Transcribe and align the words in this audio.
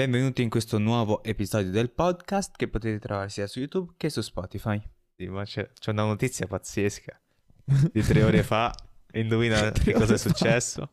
Benvenuti 0.00 0.40
in 0.40 0.48
questo 0.48 0.78
nuovo 0.78 1.22
episodio 1.22 1.70
del 1.70 1.90
podcast 1.90 2.56
che 2.56 2.68
potete 2.68 2.98
trovare 2.98 3.28
sia 3.28 3.46
su 3.46 3.58
YouTube 3.58 3.92
che 3.98 4.08
su 4.08 4.22
Spotify. 4.22 4.80
Sì, 5.14 5.26
ma 5.26 5.44
c'è, 5.44 5.70
c'è 5.78 5.90
una 5.90 6.04
notizia 6.04 6.46
pazzesca 6.46 7.20
di 7.92 8.00
tre 8.00 8.22
ore 8.22 8.42
fa. 8.42 8.74
Indovina 9.12 9.70
che 9.72 9.92
cosa 9.92 10.14
è 10.14 10.16
successo? 10.16 10.92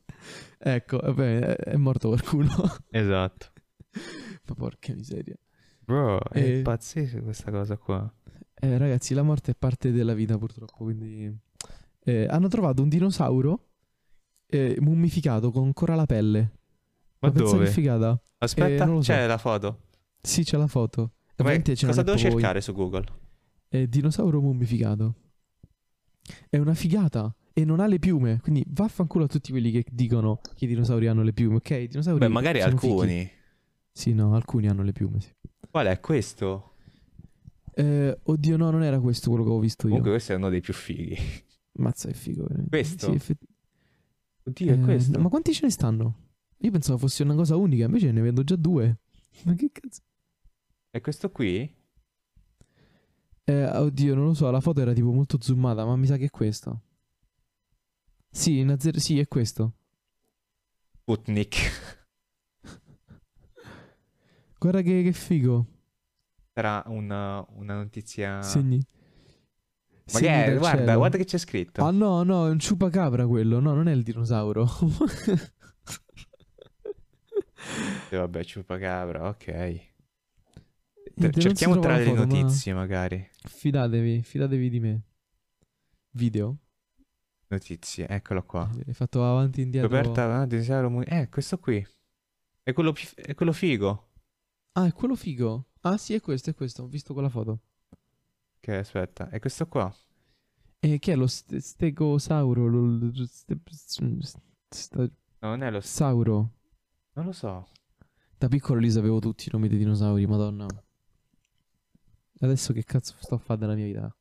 Ecco, 0.57 0.97
vabbè, 0.97 1.39
è 1.39 1.77
morto 1.77 2.09
qualcuno. 2.09 2.51
Esatto. 2.91 3.53
Ma 4.45 4.53
porca 4.55 4.93
miseria. 4.93 5.37
Bro, 5.79 6.19
è 6.29 6.57
Eh. 6.57 6.61
pazzesca 6.61 7.21
questa 7.21 7.49
cosa 7.49 7.77
qua. 7.77 8.13
Eh, 8.55 8.77
ragazzi, 8.77 9.13
la 9.13 9.23
morte 9.23 9.51
è 9.51 9.55
parte 9.57 9.93
della 9.93 10.15
vita 10.15 10.37
purtroppo, 10.37 10.83
quindi... 10.83 11.33
eh, 12.03 12.27
hanno 12.29 12.49
trovato 12.49 12.81
un 12.81 12.89
dinosauro 12.89 13.69
eh, 14.47 14.75
mummificato 14.81 15.49
con 15.49 15.63
ancora 15.63 15.95
la 15.95 16.05
pelle. 16.05 16.56
Ma 17.19 17.29
dove? 17.29 17.67
figata. 17.67 18.21
Aspetta, 18.39 18.83
Eh, 18.83 18.87
so. 18.87 18.99
c'è 18.99 19.25
la 19.25 19.37
foto. 19.37 19.81
Sì, 20.21 20.43
c'è 20.43 20.57
la 20.57 20.67
foto. 20.67 21.11
Ce 21.35 21.85
cosa 21.85 22.01
devo 22.01 22.17
cercare 22.17 22.61
su 22.61 22.73
Google? 22.73 23.05
È 23.67 23.85
dinosauro 23.87 24.41
mummificato. 24.41 25.15
È 26.49 26.57
una 26.57 26.73
figata. 26.73 27.33
E 27.53 27.65
non 27.65 27.79
ha 27.79 27.87
le 27.87 27.99
piume. 27.99 28.39
Quindi 28.41 28.63
vaffanculo 28.67 29.25
a 29.25 29.27
tutti 29.27 29.51
quelli 29.51 29.71
che 29.71 29.83
dicono 29.91 30.39
che 30.55 30.65
i 30.65 30.67
dinosauri 30.67 31.07
hanno 31.07 31.23
le 31.23 31.33
piume. 31.33 31.55
Ok, 31.55 31.69
i 31.71 31.87
dinosauri. 31.87 32.19
Beh, 32.19 32.27
magari 32.27 32.61
alcuni. 32.61 33.29
Sì, 33.91 34.13
no, 34.13 34.35
alcuni 34.35 34.67
hanno 34.67 34.83
le 34.83 34.91
piume, 34.91 35.19
sì. 35.19 35.29
Qual 35.69 35.87
è 35.87 35.99
questo? 35.99 36.73
Eh, 37.73 38.17
oddio, 38.23 38.57
no, 38.57 38.69
non 38.69 38.83
era 38.83 38.99
questo 38.99 39.29
quello 39.29 39.43
che 39.45 39.49
ho 39.51 39.59
visto 39.59 39.83
io. 39.83 39.89
Comunque 39.89 40.11
questo 40.11 40.33
è 40.33 40.35
uno 40.35 40.49
dei 40.49 40.61
più 40.61 40.73
fighi. 40.73 41.17
Mazza, 41.73 42.09
è 42.09 42.13
figo. 42.13 42.43
veramente. 42.43 42.69
Questo? 42.69 43.09
Sì, 43.09 43.15
effett- 43.15 43.43
Oddio, 44.45 44.73
è 44.73 44.77
eh, 44.77 44.81
questo? 44.81 45.19
Ma 45.19 45.29
quanti 45.29 45.53
ce 45.53 45.65
ne 45.65 45.71
stanno? 45.71 46.15
Io 46.59 46.71
pensavo 46.71 46.97
fosse 46.97 47.23
una 47.23 47.35
cosa 47.35 47.55
unica, 47.55 47.85
invece 47.85 48.11
ne 48.11 48.21
vedo 48.21 48.43
già 48.43 48.55
due. 48.55 48.99
Ma 49.43 49.53
che 49.53 49.69
cazzo? 49.71 50.01
È 50.89 50.99
questo 51.01 51.29
qui? 51.29 51.75
Eh, 53.43 53.65
oddio, 53.65 54.15
non 54.15 54.25
lo 54.25 54.33
so, 54.33 54.49
la 54.49 54.59
foto 54.59 54.81
era 54.81 54.93
tipo 54.93 55.11
molto 55.11 55.37
zoomata, 55.39 55.85
ma 55.85 55.95
mi 55.95 56.07
sa 56.07 56.17
che 56.17 56.25
è 56.25 56.29
questo. 56.29 56.81
Sì, 58.29 58.57
in 58.59 58.71
azzer- 58.71 58.97
sì, 58.97 59.19
è 59.19 59.27
questo. 59.27 59.73
Putnik. 61.03 61.55
Guarda 64.59 64.81
che, 64.81 65.03
che 65.03 65.13
figo. 65.13 65.65
Sarà 66.53 66.83
una, 66.87 67.45
una 67.51 67.75
notizia... 67.75 68.41
Segni. 68.41 68.83
Ma 70.13 70.19
che 70.19 70.45
è? 70.45 70.57
Guarda, 70.57 70.85
cielo. 70.85 70.97
guarda 70.97 71.17
che 71.17 71.25
c'è 71.25 71.37
scritto. 71.37 71.83
Ah 71.83 71.91
no, 71.91 72.23
no, 72.23 72.47
è 72.47 72.49
un 72.49 72.59
ciupacabra 72.59 73.27
quello. 73.27 73.59
No, 73.59 73.73
non 73.73 73.87
è 73.87 73.93
il 73.93 74.03
dinosauro. 74.03 74.67
E 78.09 78.15
vabbè, 78.15 78.43
ciupacabra, 78.43 79.27
ok. 79.27 79.85
Si 81.15 81.31
Cerchiamo 81.39 81.79
tra 81.79 81.97
le 81.97 82.03
foto, 82.03 82.15
ma 82.15 82.25
notizie, 82.25 82.73
magari. 82.73 83.29
Fidatevi, 83.47 84.21
fidatevi 84.21 84.69
di 84.69 84.79
me. 84.79 85.01
Video. 86.11 86.57
Notizie, 87.47 88.07
eccolo 88.07 88.43
qua. 88.43 88.69
Hai 88.85 88.93
fatto 88.93 89.23
avanti 89.23 89.61
e 89.61 89.63
indietro. 89.63 89.87
Scoperta, 89.89 90.41
ah, 90.41 90.89
mu- 90.89 91.03
Eh, 91.05 91.29
questo 91.29 91.57
qui. 91.57 91.85
È 92.61 92.73
quello, 92.73 92.93
è 93.15 93.33
quello 93.33 93.53
figo. 93.53 94.09
Ah, 94.73 94.85
è 94.85 94.93
quello 94.93 95.15
figo. 95.15 95.69
Ah, 95.81 95.97
sì, 95.97 96.13
è 96.13 96.21
questo, 96.21 96.49
è 96.49 96.53
questo. 96.53 96.83
Ho 96.83 96.87
visto 96.87 97.13
quella 97.13 97.29
foto. 97.29 97.61
Che 98.59 98.75
aspetta, 98.75 99.29
è 99.29 99.39
questo 99.39 99.67
qua. 99.67 99.93
E 100.79 100.99
che 100.99 101.13
è 101.13 101.15
lo 101.15 101.27
st- 101.27 101.55
stegosauro? 101.57 102.67
Lo, 102.67 103.11
ste- 103.25 103.59
sta- 104.69 104.99
No, 105.39 105.49
non 105.49 105.63
è 105.63 105.71
lo... 105.71 105.79
s- 105.79 105.85
sauro. 105.91 106.56
Non 107.17 107.25
lo 107.25 107.31
so. 107.31 107.67
Da 108.37 108.47
piccolo 108.47 108.79
li 108.79 108.91
sapevo 108.91 109.19
tutti 109.19 109.47
i 109.47 109.51
nomi 109.51 109.67
dei 109.67 109.79
dinosauri, 109.79 110.27
madonna. 110.27 110.67
Adesso 112.39 112.73
che 112.73 112.83
cazzo 112.83 113.15
sto 113.19 113.35
a 113.35 113.37
fare 113.39 113.59
della 113.59 113.73
mia 113.73 113.85
vita? 113.85 114.15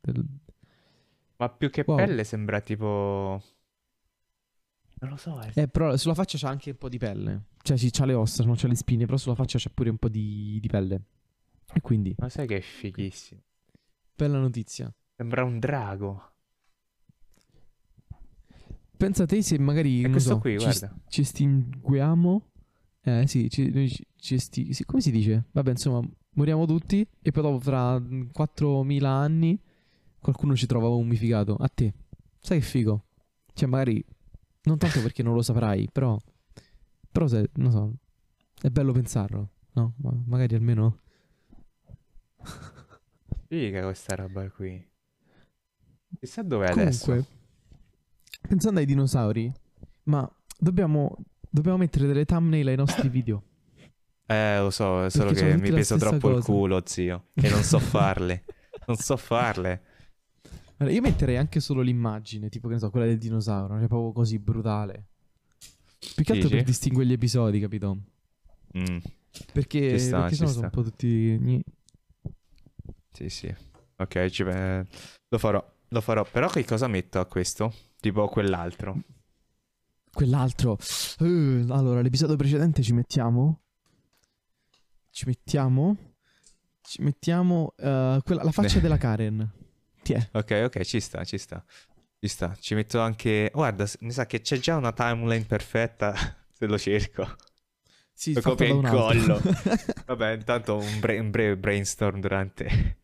Del- 0.00 0.26
Ma 1.36 1.48
più 1.48 1.70
che 1.70 1.84
Wow. 1.86 1.96
pelle 1.96 2.24
sembra 2.24 2.60
tipo... 2.60 3.42
Non 5.00 5.10
lo 5.10 5.16
so, 5.16 5.38
è... 5.40 5.50
Eh, 5.54 5.68
però 5.68 5.96
sulla 5.96 6.14
faccia 6.14 6.36
c'ha 6.36 6.48
anche 6.50 6.70
un 6.70 6.76
po' 6.76 6.88
di 6.90 6.98
pelle. 6.98 7.44
Cioè, 7.62 7.76
sì, 7.78 7.88
c'ha 7.90 8.04
le 8.04 8.14
ossa, 8.14 8.44
non 8.44 8.56
c'ha 8.56 8.66
le 8.68 8.74
spine, 8.74 9.06
però 9.06 9.16
sulla 9.16 9.34
faccia 9.36 9.56
c'è 9.56 9.70
pure 9.70 9.88
un 9.90 9.96
po' 9.96 10.08
di, 10.08 10.58
di 10.60 10.68
pelle. 10.68 11.02
E 11.72 11.80
quindi, 11.80 12.14
Ma 12.18 12.28
sai 12.28 12.46
che 12.46 12.56
è 12.58 12.60
fighissimo. 12.60 13.40
bella 14.14 14.38
notizia. 14.38 14.92
Sembra 15.16 15.44
un 15.44 15.58
drago. 15.58 16.32
Pensa 18.98 19.26
te 19.26 19.42
se 19.42 19.58
magari, 19.60 20.02
È 20.02 20.10
questo 20.10 20.30
so, 20.34 20.38
qui, 20.40 20.58
ci, 20.58 20.64
guarda. 20.64 20.92
ci 21.08 21.20
estinguiamo. 21.20 22.50
Eh, 23.02 23.26
sì, 23.28 23.48
ci, 23.48 23.70
noi 23.70 23.88
ci, 23.88 24.04
ci 24.16 24.34
esti- 24.34 24.72
sì, 24.74 24.84
come 24.84 25.00
si 25.00 25.12
dice? 25.12 25.44
Vabbè, 25.52 25.70
insomma, 25.70 26.06
moriamo 26.30 26.66
tutti 26.66 27.06
e 27.22 27.30
poi 27.30 27.42
dopo 27.44 27.60
fra 27.60 27.96
4.000 27.96 29.04
anni 29.04 29.58
qualcuno 30.18 30.56
ci 30.56 30.66
trova 30.66 30.88
mummificato. 30.88 31.54
A 31.54 31.68
te. 31.68 31.94
Sai 32.40 32.58
che 32.58 32.64
figo? 32.64 33.04
Cioè, 33.54 33.68
magari, 33.68 34.04
non 34.62 34.78
tanto 34.78 35.00
perché 35.00 35.22
non 35.22 35.34
lo 35.34 35.42
saprai, 35.42 35.88
però, 35.92 36.18
però 37.12 37.28
se, 37.28 37.50
non 37.54 37.70
so, 37.70 37.92
è 38.60 38.68
bello 38.68 38.90
pensarlo, 38.92 39.50
no? 39.74 39.94
Ma 39.98 40.12
magari 40.26 40.56
almeno... 40.56 40.98
Figa 43.46 43.82
questa 43.82 44.16
roba 44.16 44.50
qui. 44.50 44.84
Chissà 46.18 46.42
dov'è 46.42 46.70
Comunque, 46.72 47.12
adesso. 47.12 47.26
Pensando 48.48 48.80
ai 48.80 48.86
dinosauri, 48.86 49.52
ma 50.04 50.28
dobbiamo, 50.58 51.16
dobbiamo 51.48 51.76
mettere 51.78 52.06
delle 52.06 52.24
thumbnail 52.24 52.66
ai 52.68 52.76
nostri 52.76 53.08
video. 53.10 53.42
Eh, 54.26 54.58
lo 54.58 54.70
so, 54.70 55.04
è 55.04 55.10
solo 55.10 55.32
che 55.32 55.56
mi 55.56 55.70
pesa 55.70 55.96
troppo 55.96 56.28
il 56.28 56.34
cosa. 56.36 56.52
culo, 56.52 56.82
zio. 56.84 57.26
E 57.34 57.48
non 57.48 57.62
so 57.62 57.78
farle. 57.80 58.44
non 58.86 58.96
so 58.96 59.16
farle. 59.16 59.82
Allora, 60.78 60.94
io 60.94 61.00
metterei 61.00 61.36
anche 61.36 61.60
solo 61.60 61.80
l'immagine, 61.80 62.48
tipo 62.48 62.68
che 62.68 62.74
ne 62.74 62.80
so, 62.80 62.90
quella 62.90 63.06
del 63.06 63.18
dinosauro, 63.18 63.78
cioè 63.78 63.88
proprio 63.88 64.12
così 64.12 64.38
brutale. 64.38 65.06
Più 66.14 66.24
che 66.24 66.32
altro 66.32 66.48
Dici? 66.48 66.54
per 66.56 66.64
distinguere 66.64 67.08
gli 67.08 67.12
episodi, 67.12 67.58
capito? 67.58 67.98
Mm, 68.78 68.98
Perché, 69.52 69.98
Ci 69.98 70.04
sta, 70.04 70.20
perché 70.20 70.36
ci 70.36 70.46
sono 70.46 70.64
un 70.66 70.70
po' 70.70 70.82
tutti... 70.82 71.36
gni. 71.38 71.64
sì, 73.12 73.28
sì. 73.28 73.54
Ok, 73.96 74.26
ci- 74.28 74.44
lo 74.44 75.38
farò. 75.38 75.76
Lo 75.88 76.00
farò. 76.00 76.24
Però 76.30 76.48
che 76.48 76.64
cosa 76.64 76.86
metto 76.86 77.18
a 77.18 77.24
questo? 77.26 77.72
Tipo 78.00 78.28
quell'altro. 78.28 78.96
Quell'altro. 80.12 80.78
Eh, 81.20 81.64
allora, 81.68 82.00
l'episodio 82.00 82.36
precedente 82.36 82.82
ci 82.82 82.92
mettiamo... 82.92 83.60
Ci 85.10 85.24
mettiamo... 85.26 85.96
Ci 86.80 87.02
mettiamo 87.02 87.74
eh, 87.76 88.20
quella- 88.24 88.42
la 88.44 88.50
faccia 88.50 88.76
Beh. 88.76 88.80
della 88.80 88.96
Karen. 88.96 89.52
Tiè. 90.02 90.28
Ok, 90.32 90.62
ok, 90.66 90.80
ci 90.84 91.00
sta, 91.00 91.22
ci 91.24 91.36
sta. 91.38 91.62
Ci 92.20 92.28
sta. 92.28 92.56
Ci 92.58 92.74
metto 92.74 93.00
anche... 93.00 93.50
Guarda, 93.52 93.86
mi 94.00 94.10
sa 94.12 94.26
che 94.26 94.40
c'è 94.40 94.58
già 94.58 94.76
una 94.76 94.92
timeline 94.92 95.44
perfetta 95.44 96.14
se 96.52 96.66
lo 96.66 96.78
cerco. 96.78 97.26
Sì, 98.12 98.32
Lo 98.32 98.40
copia 98.40 98.72
altro. 98.74 99.12
incollo. 99.12 99.40
Vabbè, 100.06 100.32
intanto 100.32 100.76
un, 100.78 100.98
bre- 101.00 101.18
un 101.18 101.30
breve 101.30 101.56
brainstorm 101.56 102.20
durante... 102.20 102.96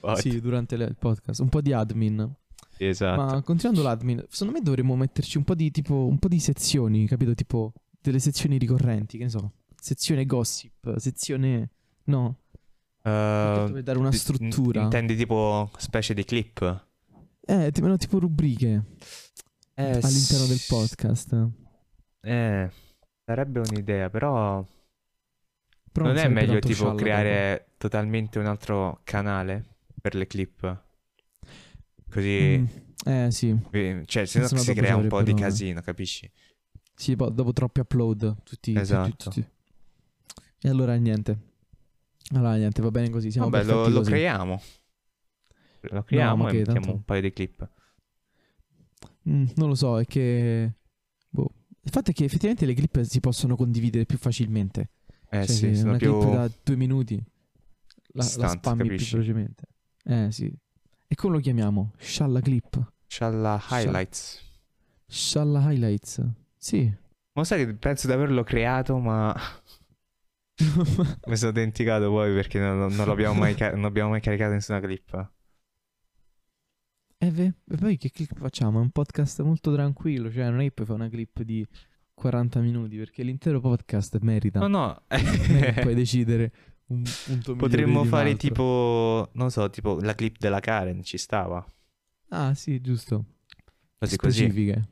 Pod. 0.00 0.16
sì, 0.18 0.40
durante 0.40 0.76
le- 0.76 0.86
il 0.86 0.96
podcast. 0.96 1.40
Un 1.40 1.48
po' 1.48 1.60
di 1.60 1.72
admin. 1.72 2.34
Esatto. 2.78 3.20
Ma 3.22 3.42
continuando 3.42 3.82
l'admin, 3.82 4.24
secondo 4.28 4.54
me 4.58 4.60
dovremmo 4.62 4.96
metterci 4.96 5.36
un 5.38 5.44
po' 5.44 5.54
di 5.54 5.70
tipo 5.70 6.06
un 6.06 6.18
po' 6.18 6.28
di 6.28 6.40
sezioni, 6.40 7.06
capito? 7.06 7.34
Tipo 7.34 7.72
delle 8.00 8.18
sezioni 8.18 8.58
ricorrenti, 8.58 9.18
che 9.18 9.24
ne 9.24 9.30
so. 9.30 9.52
Sezione 9.80 10.26
gossip, 10.26 10.96
sezione 10.98 11.70
no, 12.04 12.36
Uh, 13.02 13.66
per 13.72 13.82
dare 13.82 13.98
una 13.98 14.10
di- 14.10 14.16
struttura. 14.16 14.80
Intendi 14.80 15.16
tipo 15.16 15.68
specie 15.76 16.14
di 16.14 16.24
clip? 16.24 16.86
Eh, 17.40 17.70
tipo, 17.72 17.88
no, 17.88 17.96
tipo 17.96 18.20
rubriche 18.20 18.84
all'interno 19.74 20.46
del 20.46 20.60
podcast. 20.68 21.48
Eh, 22.20 22.70
sarebbe 23.24 23.58
un'idea, 23.58 24.08
però 24.08 24.64
Però 25.90 26.06
non 26.06 26.14
è 26.14 26.20
sarebbe 26.20 26.40
meglio 26.40 26.58
tipo 26.60 26.94
creare 26.94 27.72
totalmente 27.76 28.38
un 28.38 28.46
altro 28.46 29.00
canale 29.02 29.64
per 30.00 30.14
le 30.14 30.28
clip? 30.28 30.82
Così, 32.12 32.58
Mm, 32.58 32.66
eh 33.10 33.30
sì, 33.30 33.58
cioè, 34.04 34.26
se 34.26 34.38
no 34.40 34.48
no 34.50 34.58
si 34.58 34.74
crea 34.74 34.96
un 34.96 35.08
po' 35.08 35.22
di 35.22 35.34
casino, 35.34 35.80
capisci? 35.80 36.30
sì, 36.94 37.16
poi 37.16 37.32
dopo 37.34 37.52
troppi 37.52 37.80
upload, 37.80 38.42
tutti, 38.42 38.74
Esatto. 38.76 39.08
tutti- 39.10 39.40
tutti- 39.40 39.50
E 40.60 40.68
allora 40.68 40.94
niente. 40.96 41.38
Allora 42.34 42.54
niente, 42.56 42.80
va 42.82 42.90
bene 42.90 43.10
così, 43.10 43.30
siamo 43.30 43.48
Vabbè, 43.50 43.64
lo, 43.64 43.88
lo 43.88 44.00
creiamo. 44.02 44.60
Lo 45.80 46.02
creiamo 46.04 46.44
ma 46.44 46.50
e 46.50 46.52
mettiamo 46.58 46.78
tanto- 46.80 46.92
un 46.94 47.04
paio 47.04 47.20
di 47.22 47.32
clip. 47.32 47.68
Mm, 49.28 49.46
non 49.56 49.68
lo 49.68 49.74
so, 49.74 49.98
è 50.00 50.04
che 50.06 50.72
boh. 51.30 51.50
Il 51.84 51.90
fatto 51.90 52.10
è 52.10 52.14
che 52.14 52.24
effettivamente 52.24 52.64
le 52.66 52.74
clip 52.74 53.00
si 53.02 53.18
possono 53.20 53.56
condividere 53.56 54.04
più 54.06 54.18
facilmente. 54.18 54.90
Eh 55.30 55.46
Cioè 55.46 55.54
sì, 55.56 55.74
sono 55.74 55.88
una 55.90 55.98
più... 55.98 56.16
clip 56.18 56.32
da 56.34 56.50
due 56.62 56.76
minuti 56.76 57.16
la, 57.16 57.22
la 58.22 58.24
istanti, 58.24 58.58
spammi 58.58 58.82
capisci? 58.88 59.08
più 59.08 59.18
velocemente. 59.18 59.62
Eh 60.04 60.30
sì. 60.30 60.52
E 61.12 61.14
come 61.14 61.34
lo 61.34 61.40
chiamiamo? 61.42 61.92
Shalla 61.98 62.40
clip. 62.40 62.90
Shalla 63.06 63.62
highlights. 63.68 64.40
Shalla 65.06 65.60
highlights. 65.70 66.26
Sì. 66.56 66.90
Ma 67.34 67.44
sai 67.44 67.66
che 67.66 67.74
penso 67.74 68.06
di 68.06 68.14
averlo 68.14 68.42
creato, 68.44 68.96
ma 68.96 69.36
Mi 71.26 71.36
sono 71.36 71.52
dimenticato 71.52 72.08
poi 72.08 72.32
perché 72.32 72.58
non, 72.60 72.94
non- 72.94 73.06
l'abbiamo 73.06 73.38
mai, 73.38 73.54
non 73.58 73.84
abbiamo 73.84 74.08
mai 74.08 74.22
caricato 74.22 74.52
nessuna 74.52 74.80
clip. 74.80 75.30
E 77.18 77.30
ve- 77.30 77.52
e 77.68 77.76
poi 77.76 77.98
che 77.98 78.10
clip 78.10 78.34
facciamo? 78.34 78.78
È 78.78 78.82
un 78.82 78.88
podcast 78.90 79.42
molto 79.42 79.70
tranquillo, 79.74 80.32
cioè 80.32 80.48
non 80.48 80.60
è 80.60 80.64
che 80.64 80.72
puoi 80.72 80.86
fare 80.86 80.98
una 80.98 81.10
clip 81.10 81.42
di 81.42 81.66
40 82.14 82.60
minuti 82.60 82.96
perché 82.96 83.22
l'intero 83.22 83.60
podcast 83.60 84.18
merita. 84.20 84.60
No, 84.60 84.66
no. 84.66 85.02
Puoi 85.82 85.92
decidere 85.94 86.52
un 86.92 87.02
punto 87.22 87.54
Potremmo 87.56 88.04
fare 88.04 88.36
tipo, 88.36 89.28
non 89.34 89.50
so, 89.50 89.68
tipo 89.70 90.00
la 90.00 90.14
clip 90.14 90.36
della 90.38 90.60
Karen, 90.60 91.02
ci 91.02 91.18
stava. 91.18 91.64
Ah, 92.30 92.54
sì, 92.54 92.80
giusto. 92.80 93.24
Così 93.98 94.16
così. 94.16 94.44
Specifiche. 94.44 94.88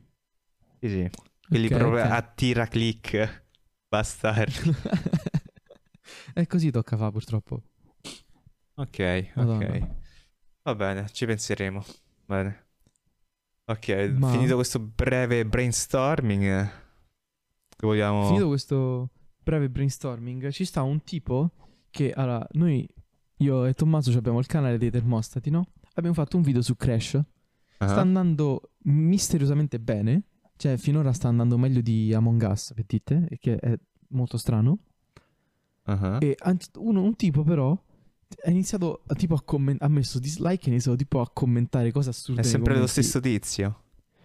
Sì, 0.81 0.89
sì. 0.89 1.11
Quelli 1.49 1.67
Ok, 1.67 1.77
proprio 1.77 2.05
ok. 2.05 2.11
attira 2.11 2.67
click. 2.67 3.45
Bastardi. 3.89 4.53
E 6.35 6.47
così 6.47 6.71
tocca 6.71 6.97
fa 6.97 7.11
purtroppo. 7.11 7.63
Ok, 8.77 8.99
Madonna. 9.35 9.75
ok. 9.75 9.97
Va 10.63 10.75
bene, 10.75 11.09
ci 11.13 11.27
penseremo. 11.27 11.85
Bene. 12.27 12.67
Ok, 13.67 13.89
Ma- 14.19 14.31
finito 14.33 14.55
questo 14.57 14.81
breve 14.81 15.45
brainstorming. 15.47 16.43
eh, 16.43 16.71
Vogliamo... 17.79 18.27
Finito 18.27 18.47
questo 18.49 19.09
breve 19.43 19.69
brainstorming, 19.71 20.51
ci 20.51 20.65
sta 20.65 20.83
un 20.83 21.03
tipo 21.05 21.51
che, 21.91 22.13
allora, 22.13 22.47
noi, 22.53 22.87
io 23.39 23.65
e 23.67 23.75
Tommaso 23.75 24.11
ci 24.11 24.17
abbiamo 24.17 24.39
il 24.39 24.47
canale 24.47 24.79
dei 24.79 24.91
termostati, 24.91 25.51
no? 25.51 25.67
Abbiamo 25.95 26.15
fatto 26.15 26.37
un 26.37 26.43
video 26.43 26.63
su 26.63 26.77
Crash. 26.77 27.15
Ah, 27.79 27.89
Sta 27.89 28.01
andando 28.01 28.73
misteriosamente 28.85 29.79
bene. 29.81 30.25
Cioè, 30.57 30.77
finora 30.77 31.13
sta 31.13 31.29
andando 31.29 31.57
meglio 31.57 31.81
di 31.81 32.13
Among 32.13 32.47
Us, 32.51 32.73
per 32.75 32.85
dite, 32.87 33.27
e 33.31 33.39
che 33.39 33.57
è 33.57 33.79
molto 34.09 34.37
strano. 34.37 34.79
ah. 35.85 36.19
E 36.21 36.37
uno- 36.77 37.03
un 37.03 37.17
tipo 37.17 37.43
però 37.43 37.71
ha 38.45 38.51
iniziato 38.51 39.03
a, 39.07 39.15
tipo 39.15 39.35
a 39.35 39.43
commentare, 39.43 39.91
ha 39.91 39.95
messo 39.95 40.19
dislike 40.19 40.65
e 40.65 40.69
ha 40.69 40.73
iniziato 40.73 40.97
tipo 40.99 41.21
a 41.21 41.31
commentare 41.33 41.91
cose 41.93 42.11
assurde. 42.11 42.43
È 42.43 42.45
sempre 42.45 42.79
lo 42.79 42.87
stesso 42.87 43.21
tizio. 43.21 43.83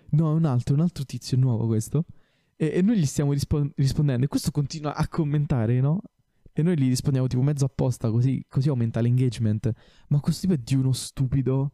No, 0.09 0.31
è 0.31 0.33
un 0.35 0.45
altro, 0.45 0.75
un 0.75 0.81
altro 0.81 1.03
tizio 1.05 1.37
nuovo 1.37 1.65
questo. 1.67 2.05
E, 2.57 2.71
e 2.75 2.81
noi 2.81 2.97
gli 2.97 3.05
stiamo 3.05 3.31
rispo- 3.33 3.69
rispondendo. 3.75 4.25
E 4.25 4.27
questo 4.27 4.51
continua 4.51 4.93
a 4.95 5.07
commentare, 5.07 5.79
no? 5.79 6.01
E 6.57 6.63
noi 6.63 6.77
gli 6.79 6.87
rispondiamo 6.87 7.27
tipo 7.27 7.41
mezzo 7.41 7.65
apposta, 7.65 8.09
così, 8.09 8.45
così 8.47 8.69
aumenta 8.69 9.01
l'engagement. 9.01 9.71
Ma 10.07 10.19
questo 10.21 10.47
tipo 10.47 10.53
è 10.53 10.57
di 10.63 10.75
uno 10.75 10.93
stupido. 10.93 11.73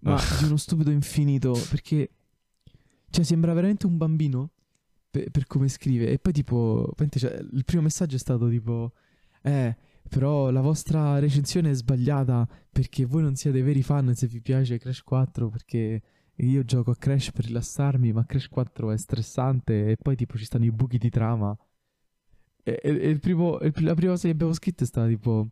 Ma 0.00 0.14
Ah. 0.14 0.22
di 0.38 0.44
uno 0.46 0.56
stupido 0.56 0.90
infinito. 0.90 1.52
Perché. 1.68 2.10
Cioè, 3.10 3.24
sembra 3.24 3.52
veramente 3.52 3.86
un 3.86 3.96
bambino. 3.98 4.52
Per, 5.10 5.30
per 5.30 5.46
come 5.46 5.68
scrive. 5.68 6.08
E 6.10 6.18
poi, 6.18 6.32
tipo. 6.32 6.92
cioè, 7.10 7.38
il 7.52 7.64
primo 7.64 7.82
messaggio 7.82 8.16
è 8.16 8.18
stato 8.18 8.48
tipo. 8.48 8.92
Eh. 9.42 9.76
Però 10.08 10.50
la 10.50 10.60
vostra 10.60 11.18
recensione 11.18 11.70
è 11.70 11.74
sbagliata 11.74 12.48
perché 12.70 13.04
voi 13.04 13.22
non 13.22 13.34
siete 13.34 13.60
veri 13.60 13.82
fan 13.82 14.14
se 14.14 14.28
vi 14.28 14.40
piace 14.40 14.78
Crash 14.78 15.02
4 15.02 15.48
perché 15.48 16.00
io 16.36 16.64
gioco 16.64 16.92
a 16.92 16.96
Crash 16.96 17.32
per 17.32 17.46
rilassarmi, 17.46 18.12
ma 18.12 18.24
Crash 18.24 18.48
4 18.48 18.92
è 18.92 18.96
stressante 18.98 19.90
e 19.90 19.96
poi 19.96 20.14
tipo 20.14 20.38
ci 20.38 20.44
stanno 20.44 20.64
i 20.64 20.70
buchi 20.70 20.98
di 20.98 21.10
trama. 21.10 21.56
E, 22.68 22.80
e- 22.82 22.98
e 23.00 23.08
il 23.10 23.20
primo, 23.20 23.58
la 23.60 23.94
prima 23.94 24.10
cosa 24.12 24.26
che 24.26 24.30
abbiamo 24.30 24.52
scritto 24.52 24.82
è 24.82 24.86
stata 24.86 25.06
tipo, 25.06 25.46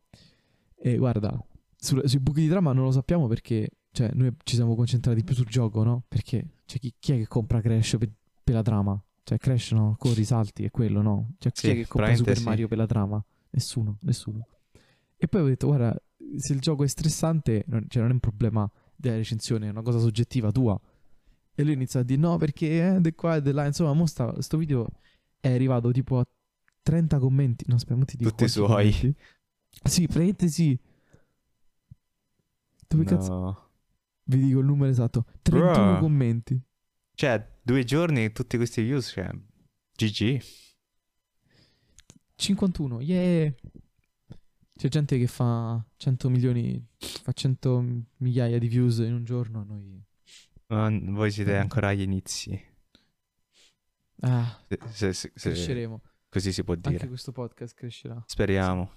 eh, 0.79 0.97
guarda, 0.97 1.33
sul- 1.77 2.03
sui 2.09 2.19
buchi 2.19 2.41
di 2.41 2.49
trama 2.49 2.73
non 2.73 2.83
lo 2.85 2.91
sappiamo 2.91 3.29
perché, 3.29 3.69
cioè, 3.93 4.11
noi 4.15 4.35
ci 4.43 4.57
siamo 4.57 4.75
concentrati 4.75 5.23
più 5.23 5.33
sul 5.35 5.47
gioco, 5.47 5.85
no? 5.85 6.03
Perché, 6.09 6.45
cioè, 6.65 6.81
chi, 6.81 6.93
chi 6.99 7.13
è 7.13 7.17
che 7.19 7.29
compra 7.29 7.61
Crash 7.61 7.97
per, 7.99 8.11
per 8.43 8.55
la 8.55 8.63
trama? 8.63 9.01
Cioè, 9.23 9.39
Crash 9.39 9.71
no, 9.73 9.95
corri, 9.97 10.25
salti, 10.25 10.65
è 10.65 10.71
quello, 10.73 11.03
no? 11.03 11.35
Cioè, 11.39 11.53
chi 11.53 11.61
Sì, 11.61 11.71
è 11.71 11.75
che 11.75 11.87
compra 11.87 12.15
Super 12.17 12.37
sì. 12.37 12.43
Mario 12.43 12.67
per 12.67 12.79
la 12.79 12.87
trama? 12.87 13.25
Nessuno, 13.51 13.99
nessuno. 14.01 14.49
E 15.17 15.29
poi 15.29 15.43
ho 15.43 15.47
detto, 15.47 15.69
guarda, 15.69 15.97
se 16.37 16.53
il 16.53 16.59
gioco 16.59 16.83
è 16.83 16.89
stressante, 16.89 17.63
non, 17.69 17.85
cioè 17.89 18.03
non 18.03 18.11
è 18.11 18.15
un 18.15 18.21
problema 18.21 18.69
della 18.97 19.17
recensione, 19.17 19.69
è 19.69 19.71
una 19.71 19.83
cosa 19.83 20.01
soggettiva 20.01 20.51
tua. 20.51 20.79
E 21.55 21.63
lui 21.63 21.75
inizia 21.75 22.01
a 22.01 22.03
dire 22.03 22.21
no 22.21 22.37
perché 22.39 22.97
eh, 22.97 23.01
di 23.01 23.15
qua 23.15 23.37
e 23.37 23.43
di 23.43 23.53
là. 23.53 23.65
Insomma, 23.67 23.93
mo 23.93 24.07
sta, 24.07 24.41
sto 24.43 24.57
video 24.59 24.89
è 25.39 25.53
arrivato 25.53 25.93
tipo 25.93 26.19
a 26.19 26.27
30 26.85 27.19
commenti. 27.19 27.65
No, 27.67 27.75
aspetta, 27.75 28.05
ti 28.05 28.17
dico 28.17 28.31
Tutti 28.31 28.45
quanti 28.45 28.53
suoi. 28.53 28.93
commenti. 28.93 29.17
Sì, 29.85 30.03
praticamente 30.07 30.49
sì. 30.49 30.79
Dove 32.87 33.05
cazzo? 33.05 33.33
No. 33.33 33.69
Vi 34.25 34.39
dico 34.39 34.61
il 34.61 34.67
numero 34.67 34.91
esatto. 34.91 35.25
31 35.43 35.73
Bruh. 35.93 35.99
commenti. 36.01 36.61
Cioè, 37.15 37.59
due 37.61 37.85
giorni 37.85 38.31
tutti 38.33 38.57
questi 38.57 38.83
views, 38.83 39.09
cioè... 39.09 39.29
GG. 39.97 40.45
51. 42.37 43.01
Yeah. 43.01 43.53
C'è 44.77 44.89
gente 44.89 45.19
che 45.19 45.27
fa 45.27 45.85
100 45.97 46.29
milioni, 46.29 46.85
fa 46.99 47.33
100 47.33 47.85
migliaia 48.19 48.59
di 48.59 48.67
views 48.69 48.99
in 48.99 49.15
un 49.15 49.25
giorno. 49.25 49.63
Noi... 49.65 50.03
Ma 50.67 50.91
voi 51.13 51.31
siete 51.31 51.57
ancora 51.57 51.89
agli 51.89 52.01
inizi. 52.03 52.61
Ah, 54.21 54.65
Se- 54.69 54.79
se- 54.91 55.13
se- 55.13 55.33
se- 55.35 55.51
cresceremo. 55.51 56.01
Così 56.35 56.53
si 56.53 56.65
può 56.65 56.75
dire. 56.75 56.95
Anche 56.95 57.07
questo 57.07 57.31
podcast 57.31 57.77
crescerà. 57.77 58.21
Speriamo. 58.27 58.91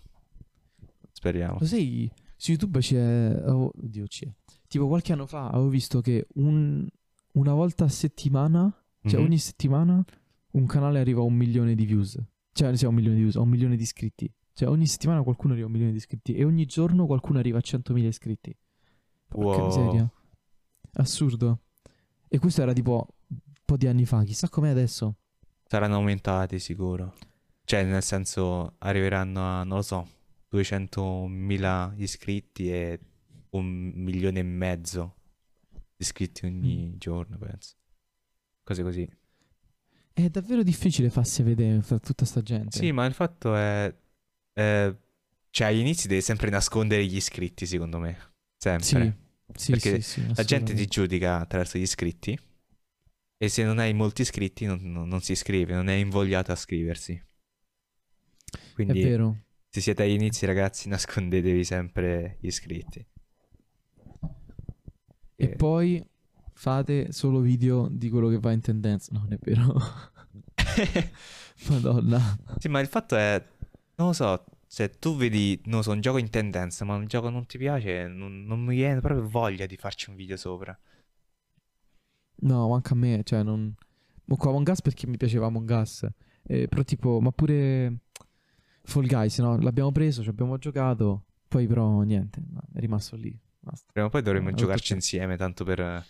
Speriamo. 1.12 1.58
Lo 1.60 1.66
sai, 1.68 2.12
su 2.36 2.50
YouTube 2.52 2.80
c'è. 2.80 3.44
Oh, 3.46 3.72
oddio, 3.76 4.06
c'è. 4.08 4.28
Tipo 4.68 4.88
qualche 4.88 5.14
anno 5.14 5.28
fa 5.28 5.50
avevo 5.50 5.70
visto 5.70 6.02
che 6.02 6.28
un- 6.36 6.88
una 7.34 7.54
volta 7.54 7.86
a 7.86 7.90
settimana, 7.90 8.72
cioè 9.04 9.20
Mhm. 9.20 9.26
ogni 9.26 9.38
settimana, 9.38 10.04
un 10.52 10.66
canale 10.66 11.00
arriva 11.00 11.22
a 11.22 11.24
un 11.26 11.36
milione 11.36 11.76
di 11.76 11.86
views. 11.86 12.20
Cioè, 12.52 12.76
sì, 12.76 12.86
a 12.86 12.88
un 12.88 12.96
milione 12.96 13.16
di 13.16 13.22
views, 13.22 13.36
a 13.36 13.42
un 13.42 13.50
milione 13.50 13.76
di 13.76 13.84
iscritti. 13.84 14.32
Cioè, 14.54 14.68
ogni 14.68 14.88
settimana 14.88 15.22
qualcuno 15.22 15.52
arriva 15.54 15.68
a 15.68 15.70
un 15.70 15.74
milione 15.76 15.94
di 15.94 16.00
iscritti. 16.00 16.34
E 16.34 16.44
ogni 16.44 16.66
giorno 16.66 17.06
qualcuno 17.06 17.38
arriva 17.38 17.60
a 17.60 17.62
100.000 17.62 18.08
iscritti. 18.08 18.58
Porca 19.28 19.62
Wow. 19.62 19.68
miseria. 19.68 20.12
Assurdo. 20.94 21.60
E 22.28 22.40
questo 22.40 22.62
era 22.64 22.74
tipo 22.74 23.08
un 23.28 23.38
po' 23.64 23.78
di 23.78 23.86
anni 23.88 24.06
fa. 24.06 24.24
Chissà 24.24 24.50
com'è 24.50 24.70
adesso. 24.70 25.18
Saranno 25.68 25.96
aumentati 25.96 26.58
sicuro. 26.60 27.14
Cioè, 27.70 27.84
nel 27.84 28.02
senso, 28.02 28.76
arriveranno 28.78 29.42
a, 29.60 29.64
non 29.66 29.78
lo 29.78 29.82
so, 29.82 30.08
200.000 30.50 31.94
iscritti 31.98 32.72
e 32.72 32.98
un 33.50 33.92
milione 33.94 34.40
e 34.40 34.44
mezzo 34.44 35.16
di 35.70 35.82
iscritti 35.98 36.46
ogni 36.46 36.92
Mm. 36.94 36.98
giorno, 36.98 37.38
penso. 37.38 37.76
Cose 38.64 38.84
così. 38.84 39.10
È 40.14 40.30
davvero 40.30 40.64
difficile 40.64 41.10
farsi 41.10 41.44
vedere 41.44 41.82
fra 41.82 42.00
tutta 42.00 42.24
sta 42.24 42.42
gente. 42.42 42.78
Sì, 42.78 42.94
ma 42.94 43.06
il 43.06 43.14
fatto 43.14 43.54
è... 43.54 43.94
eh, 44.54 44.96
cioè, 45.50 45.68
agli 45.68 45.80
inizi 45.80 46.08
devi 46.08 46.22
sempre 46.22 46.50
nascondere 46.50 47.06
gli 47.06 47.18
iscritti, 47.18 47.66
secondo 47.66 48.00
me. 48.00 48.18
Sempre. 48.56 49.18
Sì, 49.54 49.64
sì, 49.64 49.72
Perché 49.72 50.02
sì, 50.02 50.22
sì, 50.22 50.36
La 50.36 50.44
gente 50.44 50.74
ti 50.74 50.86
giudica 50.88 51.40
attraverso 51.40 51.78
gli 51.78 51.82
iscritti 51.82 52.40
e 53.38 53.50
se 53.50 53.64
non 53.66 53.78
hai 53.80 53.94
molti 53.94 54.22
iscritti 54.22 54.66
non, 54.66 54.80
non- 54.82 55.08
non 55.10 55.20
si 55.22 55.34
iscrive, 55.34 55.74
non 55.74 55.90
è 55.90 55.96
invogliato 55.96 56.54
a 56.54 56.56
scriversi. 56.56 57.22
È 58.52 58.58
Quindi 58.74 59.02
vero. 59.02 59.38
se 59.70 59.82
siete 59.82 60.04
agli 60.04 60.12
inizi 60.12 60.46
ragazzi 60.46 60.88
nascondetevi 60.90 61.64
sempre 61.64 62.38
gli 62.40 62.48
iscritti. 62.48 63.06
E 65.40 65.46
Eh, 65.46 65.50
poi 65.50 66.04
fate 66.54 67.12
solo 67.12 67.40
video 67.40 67.88
di 67.90 68.10
quello 68.10 68.30
che 68.30 68.40
va 68.40 68.52
in 68.52 68.62
tendenza. 68.62 69.12
No, 69.14 69.20
non 69.20 69.34
è 69.34 69.38
vero. 69.42 69.76
Madonna. 71.70 72.38
Sì, 72.58 72.68
ma 72.70 72.80
il 72.80 72.88
fatto 72.88 73.16
è, 73.16 73.44
non 73.96 74.08
lo 74.08 74.14
so, 74.14 74.46
se 74.66 74.90
tu 75.00 75.16
vedi, 75.16 75.62
non 75.66 75.84
so, 75.84 75.92
un 75.92 76.02
gioco 76.02 76.18
in 76.18 76.30
tendenza 76.30 76.86
ma 76.86 76.96
un 76.96 77.08
gioco 77.08 77.30
non 77.30 77.46
ti 77.46 77.58
piace, 77.58 78.08
non, 78.08 78.44
non 78.46 78.62
mi 78.64 78.76
viene 78.76 79.00
proprio 79.02 79.28
voglia 79.28 79.66
di 79.66 79.78
farci 79.78 80.10
un 80.10 80.16
video 80.16 80.38
sopra. 80.38 80.78
No, 82.42 82.68
manca 82.70 82.94
a 82.94 82.98
me, 82.98 83.24
cioè 83.24 83.44
non... 83.44 83.74
Mo 84.26 84.36
qua 84.36 84.50
Among 84.50 84.68
Us 84.68 84.82
perché 84.82 85.08
mi 85.08 85.18
piaceva 85.18 85.48
Among 85.48 85.70
Us. 85.70 86.06
Eh, 86.44 86.68
però 86.68 86.84
tipo, 86.84 87.20
ma 87.20 87.32
pure 87.32 88.00
Fall 88.88 89.06
Guys, 89.06 89.38
no? 89.40 89.58
L'abbiamo 89.60 89.92
preso, 89.92 90.24
ci 90.24 90.30
abbiamo 90.30 90.58
giocato, 90.58 91.26
poi 91.48 91.68
però 91.68 92.02
niente, 92.02 92.42
è 92.74 92.80
rimasto 92.80 93.16
lì. 93.16 93.38
Basta. 93.60 93.90
Prima 93.92 94.08
o 94.08 94.10
poi 94.10 94.22
dovremmo 94.22 94.50
Eh, 94.50 94.54
giocarci 94.54 94.94
insieme, 94.94 95.36
tanto 95.36 95.66
per, 95.66 96.06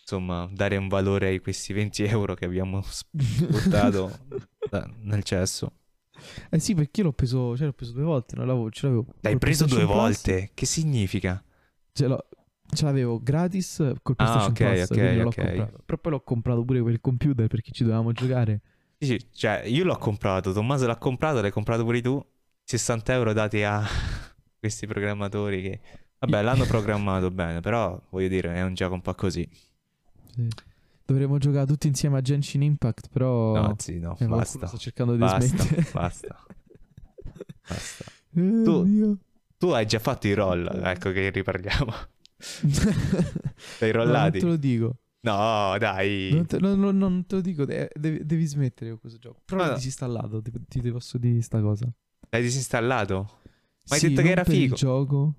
insomma, 0.00 0.48
dare 0.52 0.76
un 0.76 0.88
valore 0.88 1.34
a 1.34 1.40
questi 1.40 1.72
20 1.72 2.02
euro 2.04 2.34
che 2.34 2.44
abbiamo 2.44 2.82
buttato 3.48 4.10
nel 5.00 5.22
cesso. 5.22 5.72
Eh 6.50 6.58
sì, 6.58 6.74
perché 6.74 7.00
io 7.00 7.06
l'ho 7.06 7.12
preso, 7.14 7.56
cioè 7.56 7.66
l'ho 7.66 7.72
preso 7.72 7.92
due 7.92 8.02
volte, 8.02 8.36
non 8.36 8.46
l'avevo, 8.46 8.70
ce 8.70 8.86
l'avevo. 8.86 9.06
L'hai 9.20 9.38
preso 9.38 9.64
due 9.64 9.84
PlayStation 9.86 9.86
Plus, 9.86 10.22
volte? 10.22 10.50
Che 10.52 10.66
significa? 10.66 11.42
Ce, 11.92 12.18
ce 12.72 12.84
l'avevo 12.84 13.20
gratis 13.22 13.76
col 14.02 14.14
Ah, 14.16 14.24
PlayStation 14.26 14.50
ok, 14.50 14.56
Plus, 14.58 14.80
ok, 14.82 14.86
quindi 14.88 15.12
non 15.14 15.22
l'ho 15.22 15.28
ok. 15.28 15.34
comprato. 15.34 15.82
Però 15.86 15.98
poi 15.98 16.12
l'ho 16.12 16.20
comprato 16.22 16.64
pure 16.64 16.82
per 16.82 16.92
il 16.92 17.00
computer 17.00 17.46
perché 17.46 17.72
ci 17.72 17.84
dovevamo 17.84 18.12
giocare. 18.12 18.60
Sì, 19.02 19.18
cioè, 19.32 19.62
io 19.64 19.84
l'ho 19.84 19.96
comprato, 19.96 20.52
Tommaso 20.52 20.86
l'ha 20.86 20.96
comprato, 20.98 21.40
l'hai 21.40 21.50
comprato 21.50 21.84
pure 21.84 22.00
tu. 22.02 22.22
60 22.64 23.12
euro 23.14 23.32
dati 23.32 23.62
a 23.62 23.82
questi 24.58 24.86
programmatori 24.86 25.62
che... 25.62 25.80
Vabbè, 26.18 26.42
l'hanno 26.42 26.66
programmato 26.66 27.30
bene, 27.32 27.60
però 27.60 27.98
voglio 28.10 28.28
dire, 28.28 28.54
è 28.54 28.62
un 28.62 28.74
gioco 28.74 28.94
un 28.94 29.00
po' 29.00 29.14
così. 29.14 29.48
Sì. 30.34 30.48
Dovremmo 31.04 31.38
giocare 31.38 31.66
tutti 31.66 31.88
insieme 31.88 32.18
a 32.18 32.20
Genshin 32.20 32.62
Impact, 32.62 33.08
però 33.10 33.54
No, 33.54 33.74
sì, 33.78 33.98
no, 33.98 34.16
eh, 34.18 34.26
basta. 34.26 34.66
sta 34.68 34.76
cercando 34.76 35.14
di 35.14 35.18
Basta, 35.18 35.64
smettere. 35.64 35.90
basta. 35.92 36.46
Basta. 37.66 38.04
Eh, 38.36 38.62
Tu-. 38.64 39.18
Tu 39.58 39.68
hai 39.70 39.86
già 39.86 39.98
fatto 39.98 40.26
i 40.28 40.32
roll, 40.34 40.66
ecco 40.84 41.10
che 41.12 41.30
riparliamo. 41.30 41.92
Sei 43.76 43.92
No, 43.92 43.96
non 43.98 44.02
rollati? 44.04 44.38
te 44.38 44.46
lo 44.46 44.56
dico. 44.56 44.96
No, 45.22 45.76
dai. 45.78 46.30
Non 46.32 46.46
te, 46.46 46.58
no, 46.58 46.74
no, 46.74 46.90
no, 46.90 47.08
non 47.08 47.26
te 47.26 47.34
lo 47.36 47.40
dico. 47.42 47.64
de- 47.64 47.90
devi, 47.94 48.24
devi 48.24 48.44
smettere 48.46 48.90
con 48.90 49.00
questo 49.00 49.18
gioco. 49.18 49.42
Però 49.44 49.66
no. 49.66 49.74
disinstallato. 49.74 50.40
Ti, 50.40 50.52
ti, 50.66 50.90
posso 50.90 51.18
dire 51.18 51.42
sta 51.42 51.60
cosa. 51.60 51.92
L'hai 52.30 52.42
disinstallato? 52.42 53.14
Ma 53.88 53.94
hai 53.94 53.98
Sì, 53.98 54.08
detto 54.08 54.22
che 54.22 54.30
era 54.30 54.44
figo. 54.44 54.74
il 54.74 54.78
gioco. 54.80 55.34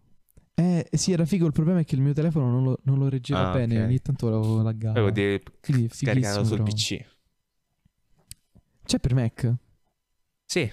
Eh, 0.53 0.87
sì, 0.91 1.11
era 1.13 1.25
figo. 1.25 1.45
Il 1.47 1.51
problema 1.53 1.79
è 1.79 1.85
che 1.85 1.95
il 1.95 2.01
mio 2.01 2.13
telefono 2.13 2.51
non 2.51 2.63
lo, 2.63 2.79
non 2.83 2.99
lo 2.99 3.09
reggeva 3.09 3.49
Ah, 3.49 3.51
bene. 3.53 3.79
ok. 3.79 3.85
Ogni 3.87 4.01
tanto 4.01 4.29
lo 4.29 4.61
laggava. 4.61 4.93
Poi 4.93 5.01
vuol 5.01 5.13
dire 5.13 5.41
Quindi 5.61 5.85
è 5.85 5.89
scaricato 5.89 6.43
fighissimo. 6.43 6.45
sul 6.45 6.57
però. 6.57 6.63
PC. 6.63 7.05
C'è 8.85 8.99
per 8.99 9.13
Mac? 9.15 9.55
Sì. 10.45 10.71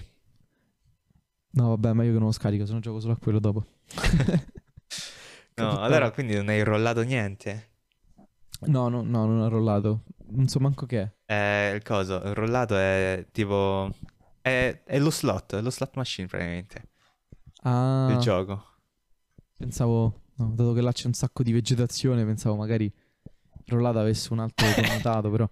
No, 1.51 1.69
vabbè, 1.69 1.93
ma 1.93 2.03
io 2.03 2.11
che 2.11 2.17
non 2.17 2.27
lo 2.27 2.31
scarico, 2.31 2.65
se 2.65 2.73
no 2.73 2.79
gioco 2.79 2.99
solo 2.99 3.13
a 3.13 3.17
quello 3.17 3.39
dopo. 3.39 3.65
No, 5.55 5.81
allora 5.81 6.11
quindi 6.11 6.35
non 6.35 6.47
hai 6.47 6.63
rollato 6.63 7.01
niente? 7.01 7.67
No, 8.61 8.89
no, 8.89 9.01
no, 9.01 9.25
non 9.25 9.39
ho 9.39 9.47
rollato. 9.49 10.03
Non 10.31 10.47
so 10.47 10.59
manco 10.59 10.85
che 10.85 11.01
è. 11.01 11.11
Eh, 11.71 11.75
il 11.75 11.83
coso, 11.83 12.15
il 12.17 12.33
rollato 12.33 12.75
è 12.75 13.25
tipo... 13.31 13.89
È, 14.41 14.81
è 14.85 14.99
lo 14.99 15.09
slot, 15.11 15.55
è 15.55 15.61
lo 15.61 15.69
slot 15.69 15.95
machine 15.95 16.27
praticamente, 16.27 16.89
Ah, 17.63 18.07
del 18.09 18.17
gioco. 18.19 18.63
pensavo... 19.55 20.21
No, 20.39 20.51
dato 20.53 20.71
che 20.71 20.79
là 20.81 20.93
c'è 20.93 21.05
un 21.07 21.13
sacco 21.13 21.43
di 21.43 21.51
vegetazione, 21.51 22.23
pensavo 22.23 22.55
magari 22.55 22.89
rollato 23.65 23.99
avesse 23.99 24.31
un 24.31 24.39
altro 24.39 24.65
connotato, 24.73 25.29
però... 25.29 25.49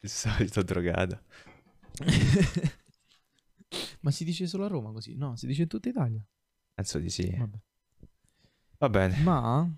Il 0.00 0.08
solito 0.08 0.62
drogato. 0.62 1.22
Ma 4.00 4.10
si 4.10 4.24
dice 4.24 4.46
solo 4.46 4.64
a 4.64 4.68
Roma 4.68 4.90
così? 4.92 5.14
No, 5.14 5.36
si 5.36 5.46
dice 5.46 5.62
in 5.62 5.68
tutta 5.68 5.88
Italia. 5.88 6.20
Penso 6.74 6.98
di 6.98 7.10
sì. 7.10 7.30
Vabbè. 7.36 7.58
Va 8.78 8.88
bene. 8.88 9.16
Ma, 9.22 9.68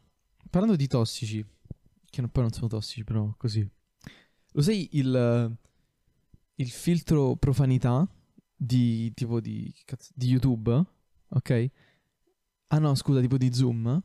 parlando 0.53 0.77
di 0.77 0.87
tossici, 0.87 1.43
che 2.11 2.21
non- 2.21 2.31
poi 2.31 2.43
non 2.43 2.53
sono 2.53 2.69
tossici, 2.69 3.05
però 3.05 3.33
così. 3.39 3.67
Lo 4.55 4.61
sai 4.61 4.87
il, 4.93 5.57
il 6.57 6.71
filtro 6.71 7.37
profanità 7.37 8.07
di 8.55 9.11
tipo 9.15 9.41
di, 9.41 9.73
di 10.15 10.27
YouTube? 10.29 10.85
Ok? 11.29 11.71
Ah 12.69 12.79
no, 12.79 12.95
scusa, 12.95 13.21
tipo 13.21 13.39
di 13.39 13.51
Zoom. 13.55 14.03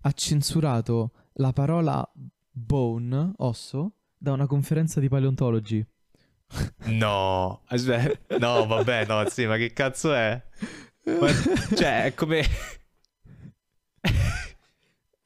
Ha 0.00 0.12
censurato 0.12 1.12
la 1.34 1.52
parola 1.52 2.10
bone, 2.50 3.32
osso, 3.36 3.92
da 4.16 4.32
una 4.32 4.46
conferenza 4.46 5.00
di 5.00 5.08
paleontologi. 5.10 5.86
No, 6.86 7.60
aspetta. 7.68 8.38
No, 8.38 8.66
vabbè, 8.66 9.04
no, 9.06 9.28
sì, 9.28 9.44
ma 9.44 9.58
che 9.58 9.74
cazzo 9.74 10.14
è? 10.14 10.42
Ma- 11.20 11.28
cioè, 11.76 12.04
è 12.04 12.14
come... 12.14 12.42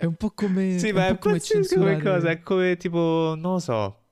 È 0.00 0.04
un 0.04 0.14
po' 0.14 0.30
come... 0.30 0.78
Sì, 0.78 0.92
ma 0.92 1.08
è 1.08 1.14
po' 1.14 1.18
come 1.18 1.38
pazzesco 1.38 1.74
come 1.74 1.94
censurare- 1.94 2.02
cosa, 2.02 2.30
è 2.30 2.40
come 2.40 2.76
tipo... 2.76 3.34
Non 3.36 3.54
lo 3.54 3.58
so. 3.58 4.04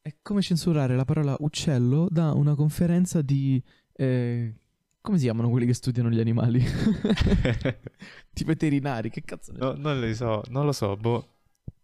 È 0.00 0.16
come 0.22 0.40
censurare 0.40 0.96
la 0.96 1.04
parola 1.04 1.36
uccello 1.40 2.08
da 2.10 2.32
una 2.32 2.54
conferenza 2.54 3.20
di... 3.20 3.62
eh, 3.92 4.54
come 4.98 5.18
si 5.18 5.24
chiamano 5.24 5.50
quelli 5.50 5.66
che 5.66 5.74
studiano 5.74 6.08
gli 6.08 6.20
animali? 6.20 6.64
Tipo 8.32 8.48
veterinari, 8.48 9.10
che 9.10 9.20
cazzo 9.20 9.52
ne? 9.52 9.58
No, 9.58 9.74
non 9.74 10.00
lo 10.00 10.14
so, 10.14 10.42
non 10.48 10.64
lo 10.64 10.72
so, 10.72 10.96
boh. 10.96 11.34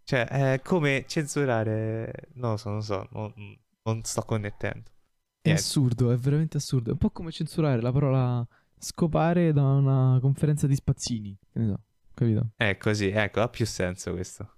Cioè, 0.03 0.25
è 0.29 0.63
come 0.63 1.05
censurare... 1.07 2.31
Non 2.37 2.53
lo 2.53 2.57
so, 2.57 2.71
non 2.71 2.83
so, 2.83 3.07
non, 3.13 3.35
non 3.83 4.03
sto 4.03 4.23
connettendo. 4.23 4.91
È 5.43 5.51
assurdo, 5.51 6.11
è 6.11 6.17
veramente 6.17 6.57
assurdo. 6.57 6.89
È 6.89 6.93
un 6.93 6.99
po' 6.99 7.11
come 7.11 7.31
censurare 7.31 7.83
la 7.83 7.93
parola 7.93 8.47
scopare 8.79 9.53
da 9.53 9.63
una 9.63 10.19
conferenza 10.23 10.67
di 10.67 10.75
spazzini. 10.75 11.37
Che 11.53 11.59
ne 11.59 11.67
so, 11.67 11.81
capito? 12.17 12.51
È 12.57 12.77
così, 12.79 13.09
ecco, 13.09 13.43
ha 13.43 13.49
più 13.49 13.67
senso 13.67 14.13
questo. 14.13 14.55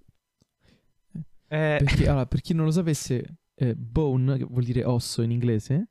Eh, 1.49 1.77
Perché, 1.83 2.09
allora, 2.09 2.27
per 2.27 2.41
chi 2.41 2.55
non 2.55 2.67
lo 2.67 2.71
sapesse, 2.71 3.38
eh, 3.55 3.75
bone, 3.75 4.38
che 4.38 4.45
vuol 4.45 4.65
dire 4.65 4.85
osso 4.85 5.23
in 5.23 5.31
inglese, 5.31 5.88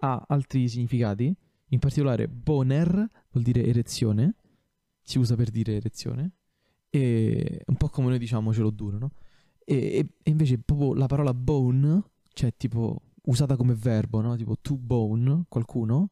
ha 0.00 0.24
altri 0.28 0.68
significati. 0.68 1.34
In 1.68 1.78
particolare, 1.78 2.28
boner 2.28 2.90
vuol 3.30 3.44
dire 3.44 3.64
erezione. 3.64 4.34
Si 5.02 5.18
usa 5.18 5.36
per 5.36 5.50
dire 5.50 5.76
erezione. 5.76 6.32
E 6.90 7.62
un 7.66 7.76
po' 7.76 7.88
come 7.88 8.08
noi 8.08 8.18
diciamo 8.18 8.52
ce 8.52 8.60
l'ho 8.60 8.70
duro, 8.70 8.98
no? 8.98 9.12
E, 9.64 9.74
e- 9.74 10.08
e 10.22 10.30
invece 10.30 10.58
proprio 10.58 10.94
la 10.94 11.06
parola 11.06 11.32
bone, 11.34 12.02
cioè 12.32 12.52
tipo 12.56 13.00
usata 13.26 13.56
come 13.56 13.74
verbo, 13.74 14.20
no? 14.20 14.36
Tipo 14.36 14.56
to 14.60 14.76
bone, 14.76 15.44
qualcuno, 15.48 16.10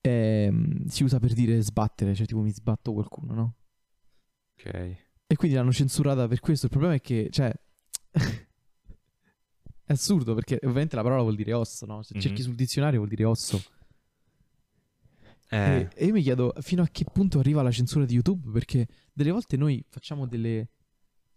ehm, 0.00 0.86
si 0.86 1.04
usa 1.04 1.18
per 1.18 1.32
dire 1.32 1.60
sbattere, 1.60 2.14
cioè 2.14 2.26
tipo 2.26 2.40
mi 2.40 2.50
sbatto 2.50 2.92
qualcuno, 2.92 3.34
no? 3.34 3.54
Ok. 4.56 4.96
E 5.26 5.36
quindi 5.36 5.56
l'hanno 5.56 5.72
censurata 5.72 6.28
per 6.28 6.40
questo. 6.40 6.66
Il 6.66 6.70
problema 6.72 6.94
è 6.94 7.00
che, 7.00 7.28
cioè, 7.30 7.52
è 9.86 9.92
assurdo 9.92 10.34
perché 10.34 10.58
ovviamente 10.62 10.96
la 10.96 11.02
parola 11.02 11.22
vuol 11.22 11.34
dire 11.36 11.52
osso, 11.52 11.86
no? 11.86 12.02
Se 12.02 12.14
Mhm. 12.14 12.20
cerchi 12.20 12.42
sul 12.42 12.54
dizionario 12.54 12.98
vuol 12.98 13.10
dire 13.10 13.24
osso. 13.24 13.62
Eh, 15.50 15.56
E, 15.80 15.88
e 15.94 16.06
io 16.06 16.12
mi 16.12 16.22
chiedo 16.22 16.52
fino 16.60 16.82
a 16.82 16.88
che 16.88 17.04
punto 17.04 17.38
arriva 17.38 17.62
la 17.62 17.70
censura 17.70 18.04
di 18.04 18.14
YouTube 18.14 18.50
perché 18.50 18.86
delle 19.12 19.30
volte 19.30 19.56
noi 19.56 19.84
facciamo 19.88 20.26
delle, 20.26 20.68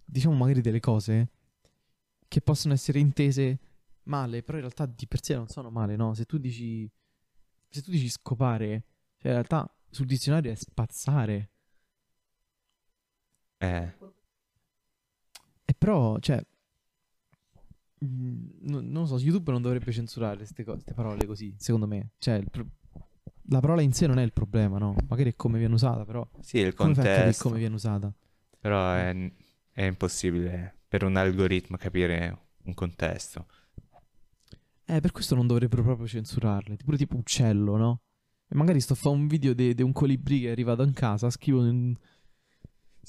diciamo 0.06 0.36
magari 0.36 0.62
delle 0.62 0.80
cose 0.80 1.30
che 2.28 2.42
possono 2.42 2.74
essere 2.74 3.00
intese 3.00 3.60
male, 4.04 4.42
però 4.44 4.58
in 4.58 4.64
realtà 4.64 4.86
di 4.86 5.08
per 5.08 5.22
sé 5.24 5.36
non 5.36 5.48
sono 5.50 5.70
male, 5.70 5.96
no? 5.96 6.14
Se 6.14 6.26
tu 6.26 6.38
dici, 6.38 6.90
se 7.70 7.82
tu 7.82 7.92
dici 7.92 8.10
scopare, 8.10 8.86
cioè 9.18 9.32
in 9.32 9.38
realtà 9.38 9.70
sul 9.90 10.06
dizionario 10.06 10.52
è 10.52 10.56
spazzare. 10.56 11.52
Eh. 13.58 13.94
E 15.66 15.74
però, 15.78 16.18
cioè, 16.20 16.42
mm, 18.06 18.50
non, 18.62 18.92
lo 18.92 19.06
so, 19.06 19.18
YouTube 19.18 19.52
non 19.52 19.62
dovrebbe 19.62 19.92
censurare 19.92 20.38
queste 20.38 20.94
parole 20.94 21.26
così, 21.26 21.54
secondo 21.58 21.88
me. 21.88 22.12
Cioè, 22.18 22.44
pro- 22.50 22.66
la 23.50 23.60
parola 23.60 23.82
in 23.82 23.94
sé 23.94 24.08
non 24.08 24.20
è 24.20 24.24
il 24.24 24.34
problema, 24.34 24.78
no? 24.78 24.96
Magari 25.08 25.32
è 25.32 25.36
come 25.36 25.58
viene 25.58 25.74
usata, 25.74 26.06
però 26.06 26.28
Sì, 26.40 26.60
il 26.60 26.74
come 26.74 26.94
contesto. 26.94 27.44
come 27.48 27.60
viene 27.60 27.76
usata? 27.76 28.14
Però 28.60 28.94
è, 28.94 29.32
è 29.72 29.84
impossibile 29.84 30.76
per 30.88 31.04
un 31.04 31.16
algoritmo 31.16 31.78
capire 31.78 32.38
un 32.64 32.74
contesto. 32.74 33.48
Eh, 34.86 35.02
per 35.02 35.12
questo 35.12 35.36
non 35.36 35.48
dovrebbero 35.48 35.84
proprio 35.84 36.08
censurarle. 36.08 36.78
Pure 36.78 36.98
tipo 36.98 37.18
uccello, 37.18 37.76
no? 37.76 38.02
E 38.48 38.56
magari 38.56 38.80
sto 38.80 38.94
a 38.94 38.96
fare 38.96 39.16
un 39.16 39.28
video 39.28 39.54
di 39.54 39.82
un 39.82 39.92
colibrì 39.92 40.42
che 40.42 40.48
è 40.48 40.52
arrivato 40.52 40.84
in 40.84 40.94
casa, 40.94 41.30
scrivo, 41.30 41.66
in- 41.66 41.96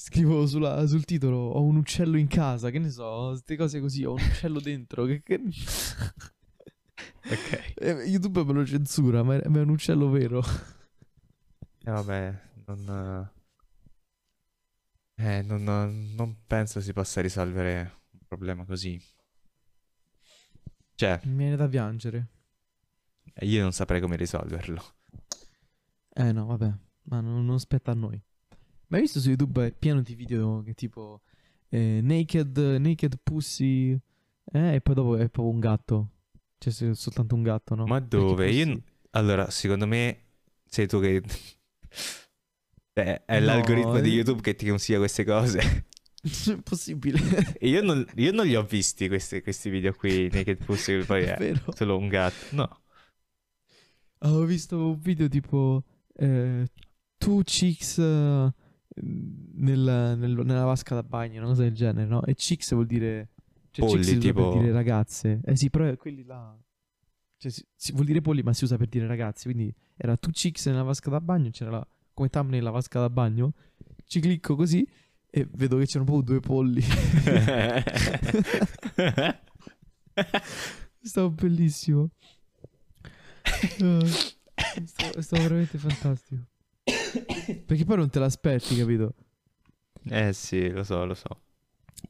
scrivo 0.00 0.46
sulla- 0.46 0.86
sul 0.86 1.04
titolo 1.04 1.36
ho 1.38 1.62
un 1.64 1.76
uccello 1.76 2.16
in 2.18 2.28
casa, 2.28 2.70
che 2.70 2.78
ne 2.78 2.88
so, 2.90 3.30
queste 3.30 3.56
cose 3.56 3.80
così, 3.80 4.04
ho 4.04 4.12
un 4.14 4.20
uccello 4.22 4.60
dentro, 4.60 5.04
che... 5.04 5.22
che... 5.22 5.40
Ok. 7.30 7.74
Eh, 7.76 7.90
YouTube 8.06 8.42
me 8.44 8.52
lo 8.54 8.64
censura, 8.64 9.22
ma 9.22 9.36
è, 9.36 9.48
ma 9.48 9.58
è 9.58 9.62
un 9.62 9.68
uccello 9.70 10.08
vero. 10.08 10.42
E 11.84 11.90
vabbè, 11.90 12.40
non... 12.66 13.30
Eh, 15.16 15.42
non, 15.42 15.62
non 16.14 16.36
penso 16.46 16.80
si 16.80 16.92
possa 16.92 17.20
risolvere 17.20 18.00
un 18.12 18.20
problema 18.26 18.64
così. 18.64 19.00
Cioè, 20.94 21.20
Mi 21.24 21.36
viene 21.36 21.56
da 21.56 21.68
piangere. 21.68 22.28
io 23.40 23.62
non 23.62 23.72
saprei 23.72 24.00
come 24.00 24.16
risolverlo. 24.16 24.82
Eh 26.14 26.32
no, 26.32 26.46
vabbè, 26.46 26.72
ma 27.04 27.20
non, 27.20 27.44
non 27.44 27.58
spetta 27.60 27.92
a 27.92 27.94
noi. 27.94 28.20
Ma 28.88 28.96
hai 28.96 29.02
visto 29.02 29.20
su 29.20 29.28
YouTube 29.28 29.66
è 29.66 29.72
pieno 29.72 30.00
di 30.00 30.14
video 30.14 30.62
che 30.64 30.72
tipo 30.74 31.20
eh, 31.68 32.00
naked, 32.02 32.56
naked 32.56 33.18
pussy, 33.22 33.98
eh, 34.52 34.74
e 34.74 34.80
poi 34.80 34.94
dopo 34.94 35.16
è 35.16 35.28
proprio 35.28 35.52
un 35.52 35.60
gatto. 35.60 36.10
Cioè 36.58 36.94
soltanto 36.94 37.34
un 37.34 37.42
gatto, 37.42 37.74
no? 37.74 37.86
Ma 37.86 38.00
dove? 38.00 38.50
Io 38.50 38.82
Allora, 39.10 39.50
secondo 39.50 39.86
me 39.86 40.24
sei 40.66 40.86
tu 40.86 41.00
che... 41.00 41.22
Eh, 42.98 43.24
è 43.26 43.38
No, 43.38 43.46
l'algoritmo 43.46 44.00
di 44.00 44.10
eh. 44.10 44.14
YouTube 44.14 44.40
che 44.40 44.56
ti 44.56 44.66
consiglia 44.66 44.98
queste 44.98 45.22
cose. 45.22 45.86
È 46.20 46.60
possibile. 46.64 47.20
Io 47.62 47.80
non, 47.80 48.04
io 48.16 48.32
non 48.32 48.44
li 48.44 48.56
ho 48.56 48.64
visti 48.64 49.06
questi, 49.06 49.40
questi 49.40 49.70
video 49.70 49.92
qui, 49.92 50.28
Naked 50.32 50.64
Pussy, 50.64 51.04
poi 51.04 51.22
È 51.22 51.36
è 51.36 51.62
solo 51.76 51.96
un 51.96 52.08
gatto. 52.08 52.56
No. 52.56 52.80
Ho 54.22 54.42
visto 54.42 54.88
un 54.88 54.98
video 54.98 55.28
tipo 55.28 55.84
eh, 56.16 56.66
two 57.18 57.42
chicks 57.44 57.98
eh, 57.98 58.52
nel- 59.02 60.16
nel- 60.18 60.40
nella 60.44 60.64
vasca 60.64 60.94
da 60.94 61.02
bagno, 61.02 61.38
una 61.38 61.48
cosa 61.48 61.62
del 61.62 61.74
genere, 61.74 62.06
no? 62.06 62.22
E 62.24 62.34
chicks 62.34 62.72
vuol 62.72 62.86
dire... 62.86 63.28
Cioè 63.70 63.86
Polli, 63.86 64.02
chicks 64.04 64.18
tipo- 64.18 64.48
per 64.50 64.60
dire 64.60 64.72
ragazze. 64.72 65.40
Eh 65.44 65.56
sì, 65.56 65.70
però 65.70 65.94
quelli 65.96 66.24
là... 66.24 66.56
Cioè 67.36 67.50
si, 67.52 67.64
si- 67.76 67.92
vuol 67.92 68.06
dire 68.06 68.20
polli 68.20 68.42
ma 68.42 68.52
si 68.52 68.64
usa 68.64 68.76
per 68.76 68.88
dire 68.88 69.06
ragazzi, 69.06 69.44
quindi 69.44 69.72
era 69.96 70.16
two 70.16 70.32
chicks 70.32 70.66
nella 70.66 70.82
vasca 70.82 71.08
da 71.10 71.20
bagno, 71.20 71.50
c'era 71.50 71.70
la, 71.70 71.86
come 72.12 72.28
thumbnail 72.28 72.62
la 72.62 72.70
vasca 72.70 72.98
da 72.98 73.08
bagno, 73.10 73.52
ci 74.06 74.18
clicco 74.20 74.56
così 74.56 74.84
e 75.30 75.46
vedo 75.52 75.76
che 75.78 75.84
c'erano 75.84 76.04
proprio 76.06 76.22
due 76.24 76.40
polli. 76.40 76.82
Stavo 81.02 81.30
bellissimo. 81.30 82.10
Eh, 84.70 84.86
stavo- 84.86 85.14
è 85.14 85.22
stato 85.22 85.42
veramente 85.42 85.78
fantastico. 85.78 86.42
Perché 87.66 87.84
poi 87.84 87.96
non 87.96 88.10
te 88.10 88.18
l'aspetti, 88.18 88.76
capito? 88.76 89.14
Eh 90.04 90.32
sì, 90.32 90.70
lo 90.70 90.82
so, 90.84 91.04
lo 91.04 91.14
so. 91.14 91.28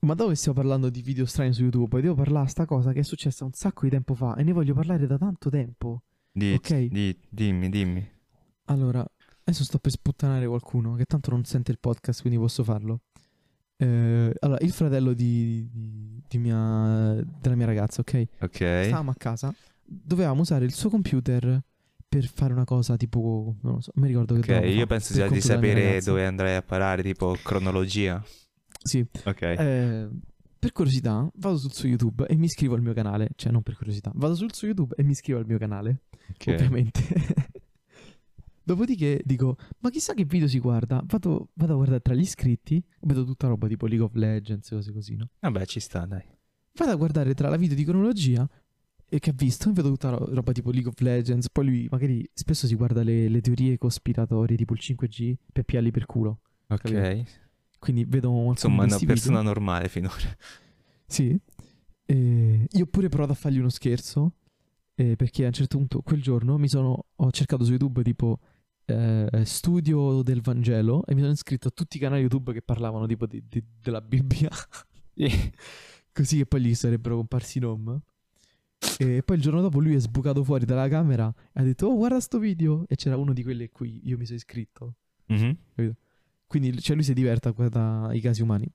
Ma 0.00 0.14
dove 0.14 0.34
stiamo 0.34 0.58
parlando 0.58 0.90
di 0.90 1.00
video 1.02 1.24
strani 1.26 1.52
su 1.52 1.62
YouTube? 1.62 1.88
Poi 1.88 2.02
devo 2.02 2.14
parlare 2.14 2.44
di 2.44 2.50
sta 2.50 2.66
cosa 2.66 2.92
che 2.92 3.00
è 3.00 3.02
successa 3.02 3.44
un 3.44 3.52
sacco 3.52 3.82
di 3.84 3.90
tempo 3.90 4.14
fa 4.14 4.36
e 4.36 4.42
ne 4.42 4.52
voglio 4.52 4.74
parlare 4.74 5.06
da 5.06 5.16
tanto 5.18 5.48
tempo. 5.50 6.02
Di, 6.30 6.52
Ok. 6.54 6.74
di- 6.84 7.18
dimmi, 7.28 7.68
dimmi. 7.70 8.06
Allora, 8.66 9.04
adesso 9.44 9.64
sto 9.64 9.78
per 9.78 9.90
sputtanare 9.90 10.46
qualcuno 10.46 10.94
che 10.94 11.04
tanto 11.04 11.30
non 11.30 11.44
sente 11.44 11.70
il 11.72 11.78
podcast, 11.80 12.20
quindi 12.20 12.38
posso 12.38 12.62
farlo. 12.62 13.00
Eh, 13.76 14.32
allora, 14.40 14.58
il 14.60 14.72
fratello 14.72 15.14
di, 15.14 15.68
di- 15.72 16.22
di 16.28 16.38
mia, 16.38 17.14
della 17.40 17.54
mia 17.56 17.66
ragazza, 17.66 18.00
ok? 18.02 18.24
Ok. 18.40 18.54
Stavamo 18.84 19.10
a 19.10 19.14
casa, 19.16 19.52
dovevamo 19.82 20.42
usare 20.42 20.64
il 20.64 20.72
suo 20.74 20.90
computer 20.90 21.60
per 22.08 22.26
fare 22.26 22.52
una 22.52 22.64
cosa 22.64 22.96
tipo, 22.96 23.56
non 23.60 23.74
lo 23.74 23.80
so, 23.80 23.92
mi 23.96 24.06
ricordo 24.06 24.34
che 24.38 24.56
Ok, 24.56 24.64
io 24.64 24.86
penso 24.86 25.12
sia 25.12 25.28
di 25.28 25.40
sapere 25.40 26.00
dove 26.00 26.24
andrai 26.24 26.56
a 26.56 26.62
parare, 26.62 27.02
tipo 27.02 27.36
cronologia. 27.42 28.22
Sì, 28.82 29.04
Ok. 29.24 29.42
Eh, 29.42 30.08
per 30.58 30.72
curiosità 30.72 31.30
vado 31.36 31.56
sul 31.56 31.72
suo 31.72 31.88
YouTube 31.88 32.26
e 32.26 32.34
mi 32.36 32.46
iscrivo 32.46 32.74
al 32.74 32.82
mio 32.82 32.92
canale, 32.94 33.28
cioè 33.36 33.52
non 33.52 33.62
per 33.62 33.76
curiosità, 33.76 34.10
vado 34.14 34.34
sul 34.34 34.52
suo 34.54 34.66
YouTube 34.66 34.94
e 34.96 35.02
mi 35.04 35.12
iscrivo 35.12 35.38
al 35.38 35.46
mio 35.46 35.58
canale, 35.58 36.02
ok. 36.30 36.46
ovviamente. 36.48 37.02
Dopodiché 38.64 39.22
dico, 39.24 39.56
ma 39.78 39.90
chissà 39.90 40.14
che 40.14 40.24
video 40.24 40.48
si 40.48 40.58
guarda, 40.58 41.02
vado, 41.06 41.50
vado 41.54 41.72
a 41.72 41.76
guardare 41.76 42.00
tra 42.00 42.14
gli 42.14 42.20
iscritti, 42.20 42.82
vedo 43.00 43.24
tutta 43.24 43.46
roba 43.46 43.66
tipo 43.66 43.86
League 43.86 44.04
of 44.04 44.14
Legends, 44.14 44.68
cose 44.68 44.92
così, 44.92 45.16
no? 45.16 45.30
Vabbè, 45.40 45.64
ci 45.64 45.80
sta, 45.80 46.04
dai. 46.04 46.22
Vado 46.74 46.90
a 46.90 46.96
guardare 46.96 47.34
tra 47.34 47.48
la 47.48 47.56
video 47.56 47.76
di 47.76 47.84
cronologia 47.84 48.46
che 49.18 49.30
ha 49.30 49.32
visto, 49.34 49.70
e 49.70 49.72
vedo 49.72 49.88
tutta 49.88 50.10
ro- 50.10 50.28
roba 50.34 50.52
tipo 50.52 50.70
League 50.70 50.88
of 50.90 50.98
Legends, 51.00 51.48
poi 51.50 51.64
lui 51.64 51.88
magari 51.90 52.28
spesso 52.34 52.66
si 52.66 52.74
guarda 52.74 53.02
le, 53.02 53.28
le 53.28 53.40
teorie 53.40 53.78
cospiratorie 53.78 54.56
tipo 54.56 54.74
il 54.74 54.80
5G 54.82 55.34
per 55.52 55.64
piarli 55.64 55.90
per 55.90 56.04
culo. 56.06 56.40
Ok. 56.68 56.80
Capito? 56.92 57.30
Quindi 57.78 58.04
vedo 58.04 58.30
Insomma, 58.50 58.82
una 58.82 58.86
questi 58.86 59.06
video. 59.06 59.14
persona 59.14 59.40
normale 59.42 59.88
finora. 59.88 60.16
Sì. 61.06 61.38
E 62.04 62.66
io 62.70 62.82
ho 62.84 62.86
pure 62.86 63.08
provato 63.08 63.32
a 63.32 63.36
fargli 63.36 63.58
uno 63.58 63.68
scherzo. 63.70 64.32
eh, 64.94 65.14
perché 65.16 65.44
a 65.44 65.46
un 65.46 65.52
certo 65.52 65.78
punto, 65.78 66.02
quel 66.02 66.20
giorno, 66.20 66.58
mi 66.58 66.68
sono. 66.68 67.04
Ho 67.16 67.30
cercato 67.30 67.64
su 67.64 67.70
YouTube 67.70 68.02
tipo 68.02 68.40
eh, 68.86 69.28
studio 69.44 70.22
del 70.22 70.40
Vangelo 70.40 71.04
e 71.06 71.14
mi 71.14 71.20
sono 71.20 71.32
iscritto 71.32 71.68
a 71.68 71.70
tutti 71.70 71.96
i 71.98 72.00
canali 72.00 72.22
YouTube 72.22 72.52
che 72.52 72.62
parlavano 72.62 73.06
tipo 73.06 73.26
di- 73.26 73.42
di- 73.48 73.62
della 73.80 74.00
Bibbia. 74.00 74.50
Così 76.12 76.36
che 76.38 76.46
poi 76.46 76.60
gli 76.62 76.74
sarebbero 76.74 77.16
comparsi 77.16 77.58
i 77.58 77.60
nom. 77.60 78.00
E 78.98 79.22
poi 79.22 79.36
il 79.36 79.42
giorno 79.42 79.60
dopo 79.60 79.80
lui 79.80 79.94
è 79.94 79.98
sbucato 80.00 80.42
fuori 80.42 80.64
dalla 80.64 80.88
camera 80.88 81.32
e 81.52 81.60
ha 81.60 81.62
detto: 81.62 81.86
Oh, 81.86 81.96
guarda 81.96 82.20
sto 82.20 82.38
video! 82.38 82.84
E 82.88 82.96
c'era 82.96 83.16
uno 83.16 83.32
di 83.32 83.42
quelli 83.42 83.64
a 83.64 83.68
cui 83.70 84.00
io 84.04 84.16
mi 84.16 84.24
sono 84.24 84.36
iscritto. 84.36 84.94
Mhm. 85.26 85.56
Quindi 86.46 86.80
cioè, 86.80 86.94
lui 86.94 87.04
si 87.04 87.12
diverte 87.12 87.48
a 87.48 87.50
guardare 87.50 88.16
i 88.16 88.20
casi 88.20 88.42
umani. 88.42 88.66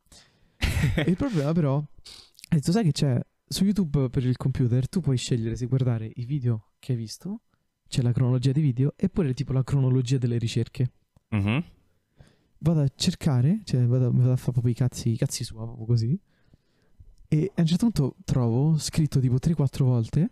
Il 1.08 1.16
problema 1.16 1.52
però, 1.54 1.78
ha 1.78 2.56
detto, 2.56 2.72
sai 2.72 2.84
che 2.84 2.92
c'è 2.92 3.20
su 3.46 3.64
YouTube 3.64 4.10
per 4.10 4.26
il 4.26 4.38
computer, 4.38 4.88
tu 4.88 5.00
puoi 5.00 5.18
scegliere 5.18 5.56
se 5.56 5.66
guardare 5.66 6.12
i 6.16 6.26
video 6.26 6.72
che 6.80 6.92
hai 6.94 6.98
visto, 6.98 7.42
c'è 7.88 8.02
la 8.02 8.12
cronologia 8.12 8.52
dei 8.52 8.62
video, 8.62 8.94
e 8.96 9.10
pure 9.10 9.34
tipo 9.34 9.54
la 9.54 9.64
cronologia 9.64 10.18
delle 10.18 10.38
ricerche. 10.38 10.92
Mhm. 11.30 11.64
Vado 12.60 12.82
a 12.82 12.88
cercare, 12.96 13.62
cioè 13.64 13.86
vado, 13.86 14.12
vado 14.12 14.32
a 14.32 14.36
fare 14.38 14.52
proprio 14.52 14.72
i 14.72 14.76
cazzi, 14.76 15.10
i 15.10 15.18
cazzi 15.18 15.44
sua, 15.44 15.66
proprio 15.66 15.86
così. 15.86 16.20
E 17.34 17.52
a 17.56 17.62
un 17.62 17.66
certo 17.66 17.86
punto 17.90 18.16
trovo 18.24 18.78
scritto 18.78 19.20
tipo 19.20 19.40
3-4 19.40 19.84
volte, 19.84 20.32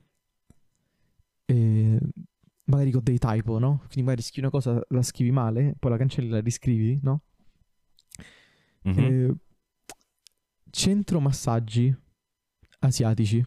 e 1.45 1.97
magari 2.65 2.91
con 2.91 3.01
dei 3.03 3.17
typo, 3.17 3.57
no? 3.57 3.79
Quindi 3.87 4.03
magari 4.03 4.21
scrivi 4.21 4.41
una 4.41 4.51
cosa, 4.51 4.79
la 4.89 5.01
scrivi 5.01 5.31
male, 5.31 5.73
poi 5.79 5.89
la 5.89 5.97
cancelli 5.97 6.27
e 6.27 6.31
la 6.31 6.41
riscrivi, 6.41 6.99
no? 7.01 7.23
Mhm. 8.83 8.99
Eh, 8.99 9.35
centro 10.69 11.19
massaggi 11.19 11.91
asiatici. 12.81 13.43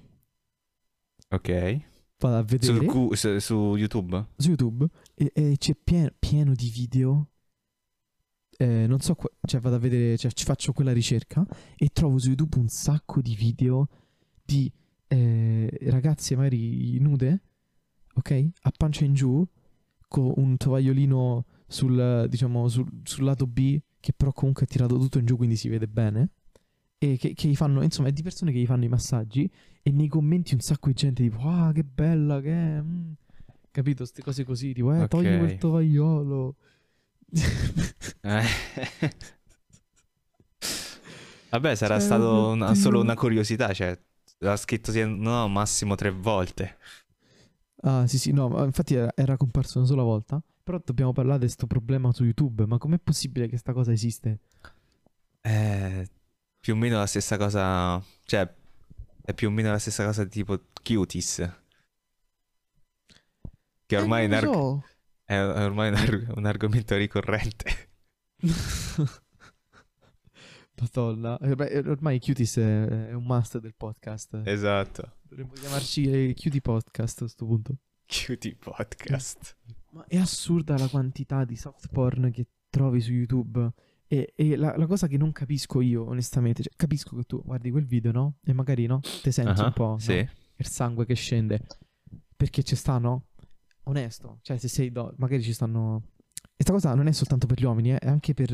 Ok. 1.28 1.80
Vado 2.18 2.36
a 2.36 2.42
vedere 2.42 2.74
Su, 2.74 2.80
su, 2.80 2.86
Gu- 2.86 3.14
su- 3.14 3.38
su 3.38 3.76
YouTube? 3.76 4.26
YouTube 4.38 4.88
e, 5.14 5.30
e 5.32 5.54
c'è 5.58 5.76
pieno, 5.76 6.10
pieno 6.18 6.54
di 6.54 6.70
video. 6.70 7.28
Eh, 8.56 8.86
non 8.86 9.00
so, 9.00 9.16
cioè 9.46 9.60
vado 9.60 9.76
a 9.76 9.78
vedere, 9.78 10.16
cioè 10.16 10.30
ci 10.30 10.44
faccio 10.44 10.72
quella 10.72 10.92
ricerca 10.92 11.44
e 11.76 11.88
trovo 11.92 12.18
su 12.18 12.28
YouTube 12.28 12.58
un 12.58 12.68
sacco 12.68 13.20
di 13.20 13.34
video 13.34 13.88
di 14.44 14.70
eh, 15.08 15.68
ragazze 15.90 16.36
magari 16.36 16.98
nude, 17.00 17.42
ok? 18.14 18.48
A 18.62 18.72
pancia 18.76 19.04
in 19.04 19.14
giù, 19.14 19.44
con 20.06 20.32
un 20.36 20.56
tovagliolino 20.56 21.44
sul, 21.66 22.26
diciamo, 22.28 22.68
sul, 22.68 22.86
sul 23.02 23.24
lato 23.24 23.46
B, 23.46 23.78
che 23.98 24.12
però 24.12 24.32
comunque 24.32 24.64
è 24.64 24.68
tirato 24.68 24.98
tutto 24.98 25.18
in 25.18 25.26
giù, 25.26 25.36
quindi 25.36 25.56
si 25.56 25.68
vede 25.68 25.88
bene. 25.88 26.30
E 26.98 27.16
che, 27.18 27.34
che 27.34 27.48
gli 27.48 27.56
fanno, 27.56 27.82
insomma, 27.82 28.08
è 28.08 28.12
di 28.12 28.22
persone 28.22 28.52
che 28.52 28.58
gli 28.58 28.66
fanno 28.66 28.84
i 28.84 28.88
massaggi. 28.88 29.50
E 29.82 29.90
nei 29.90 30.08
commenti 30.08 30.54
un 30.54 30.60
sacco 30.60 30.88
di 30.88 30.94
gente 30.94 31.22
tipo, 31.22 31.40
ah, 31.40 31.72
che 31.72 31.82
bella 31.84 32.40
che 32.40 32.52
è. 32.52 32.80
mm." 32.80 33.12
Capito? 33.70 33.98
Queste 34.04 34.22
cose 34.22 34.44
così, 34.44 34.72
tipo, 34.72 34.92
eh, 34.92 35.00
Ok. 35.02 35.08
togli 35.08 35.36
quel 35.38 35.56
tovagliolo. 35.58 36.56
Eh. 38.22 38.44
Vabbè, 41.50 41.74
sarà 41.76 41.98
Cioè, 41.98 42.04
stato 42.04 42.48
una- 42.48 42.74
solo 42.74 43.00
una 43.00 43.14
curiosità, 43.14 43.72
cioè, 43.72 43.96
l'ha 44.38 44.56
scritto 44.56 44.90
sì, 44.90 45.04
no, 45.04 45.48
massimo 45.48 45.94
tre 45.94 46.10
volte. 46.10 46.76
Ah, 47.82 48.06
sì, 48.06 48.18
sì, 48.18 48.32
no, 48.32 48.64
infatti 48.64 48.94
era, 48.94 49.12
era 49.14 49.36
comparso 49.36 49.78
una 49.78 49.86
sola 49.86 50.02
volta. 50.02 50.42
Però 50.62 50.80
dobbiamo 50.82 51.12
parlare 51.12 51.40
di 51.40 51.44
questo 51.44 51.66
problema 51.66 52.12
su 52.12 52.24
YouTube. 52.24 52.64
Ma 52.66 52.78
com'è 52.78 52.98
possibile 52.98 53.46
che 53.48 53.58
sta 53.58 53.72
cosa 53.74 53.92
esiste? 53.92 54.38
Eh, 55.42 56.08
più 56.60 56.72
o 56.74 56.76
meno 56.76 56.98
la 56.98 57.06
stessa 57.06 57.36
cosa, 57.36 58.02
cioè, 58.24 58.50
è 59.22 59.34
più 59.34 59.48
o 59.48 59.50
meno 59.50 59.70
la 59.70 59.78
stessa 59.78 60.04
cosa 60.04 60.24
tipo 60.24 60.58
Cuties. 60.82 61.50
Che 63.86 63.96
ormai 63.96 64.24
Eh, 64.24 64.28
è, 64.28 64.40
so. 64.40 64.82
È- 65.34 65.52
è 65.52 65.64
ormai 65.64 65.88
un, 65.90 65.94
arg- 65.96 66.36
un 66.36 66.44
argomento 66.46 66.96
ricorrente. 66.96 67.88
Madonna. 70.80 71.38
Eh, 71.38 71.54
beh, 71.54 71.78
ormai 71.86 72.18
Cuties 72.20 72.56
è, 72.58 72.84
è 73.08 73.12
un 73.12 73.24
must 73.24 73.58
del 73.58 73.74
podcast. 73.76 74.40
Esatto. 74.44 75.16
Dovremmo 75.22 75.52
chiamarci 75.52 76.10
eh, 76.10 76.34
Cutie 76.34 76.60
Podcast 76.60 77.16
a 77.18 77.20
questo 77.24 77.46
punto. 77.46 77.76
Cutie 78.06 78.56
Podcast. 78.56 79.56
Ma 79.90 80.04
è 80.08 80.16
assurda 80.18 80.76
la 80.76 80.88
quantità 80.88 81.44
di 81.44 81.56
soft 81.56 81.88
porn 81.88 82.30
che 82.32 82.46
trovi 82.68 83.00
su 83.00 83.12
YouTube. 83.12 83.72
E, 84.06 84.32
e 84.36 84.56
la, 84.56 84.76
la 84.76 84.86
cosa 84.86 85.06
che 85.06 85.16
non 85.16 85.32
capisco 85.32 85.80
io, 85.80 86.04
onestamente, 86.06 86.62
cioè, 86.62 86.72
capisco 86.76 87.16
che 87.16 87.22
tu 87.24 87.40
guardi 87.42 87.70
quel 87.70 87.86
video, 87.86 88.10
no? 88.12 88.34
E 88.44 88.52
magari, 88.52 88.86
no? 88.86 89.00
Te 89.22 89.30
senti 89.30 89.60
Ah, 89.60 89.66
un 89.66 89.72
po', 89.72 89.86
no? 89.90 89.98
Sì. 89.98 90.28
il 90.56 90.66
sangue 90.66 91.06
che 91.06 91.14
scende. 91.14 91.60
Perché 92.36 92.62
ci 92.64 92.74
stanno? 92.76 93.28
Onesto. 93.84 94.38
Cioè, 94.42 94.56
se 94.58 94.68
sei 94.68 94.90
do- 94.90 95.14
magari 95.18 95.42
ci 95.42 95.52
stanno... 95.52 96.02
Questa 96.54 96.72
cosa 96.72 96.94
non 96.94 97.06
è 97.06 97.12
soltanto 97.12 97.46
per 97.46 97.58
gli 97.60 97.64
uomini, 97.64 97.92
eh, 97.92 97.98
è 97.98 98.08
anche 98.08 98.32
per 98.34 98.52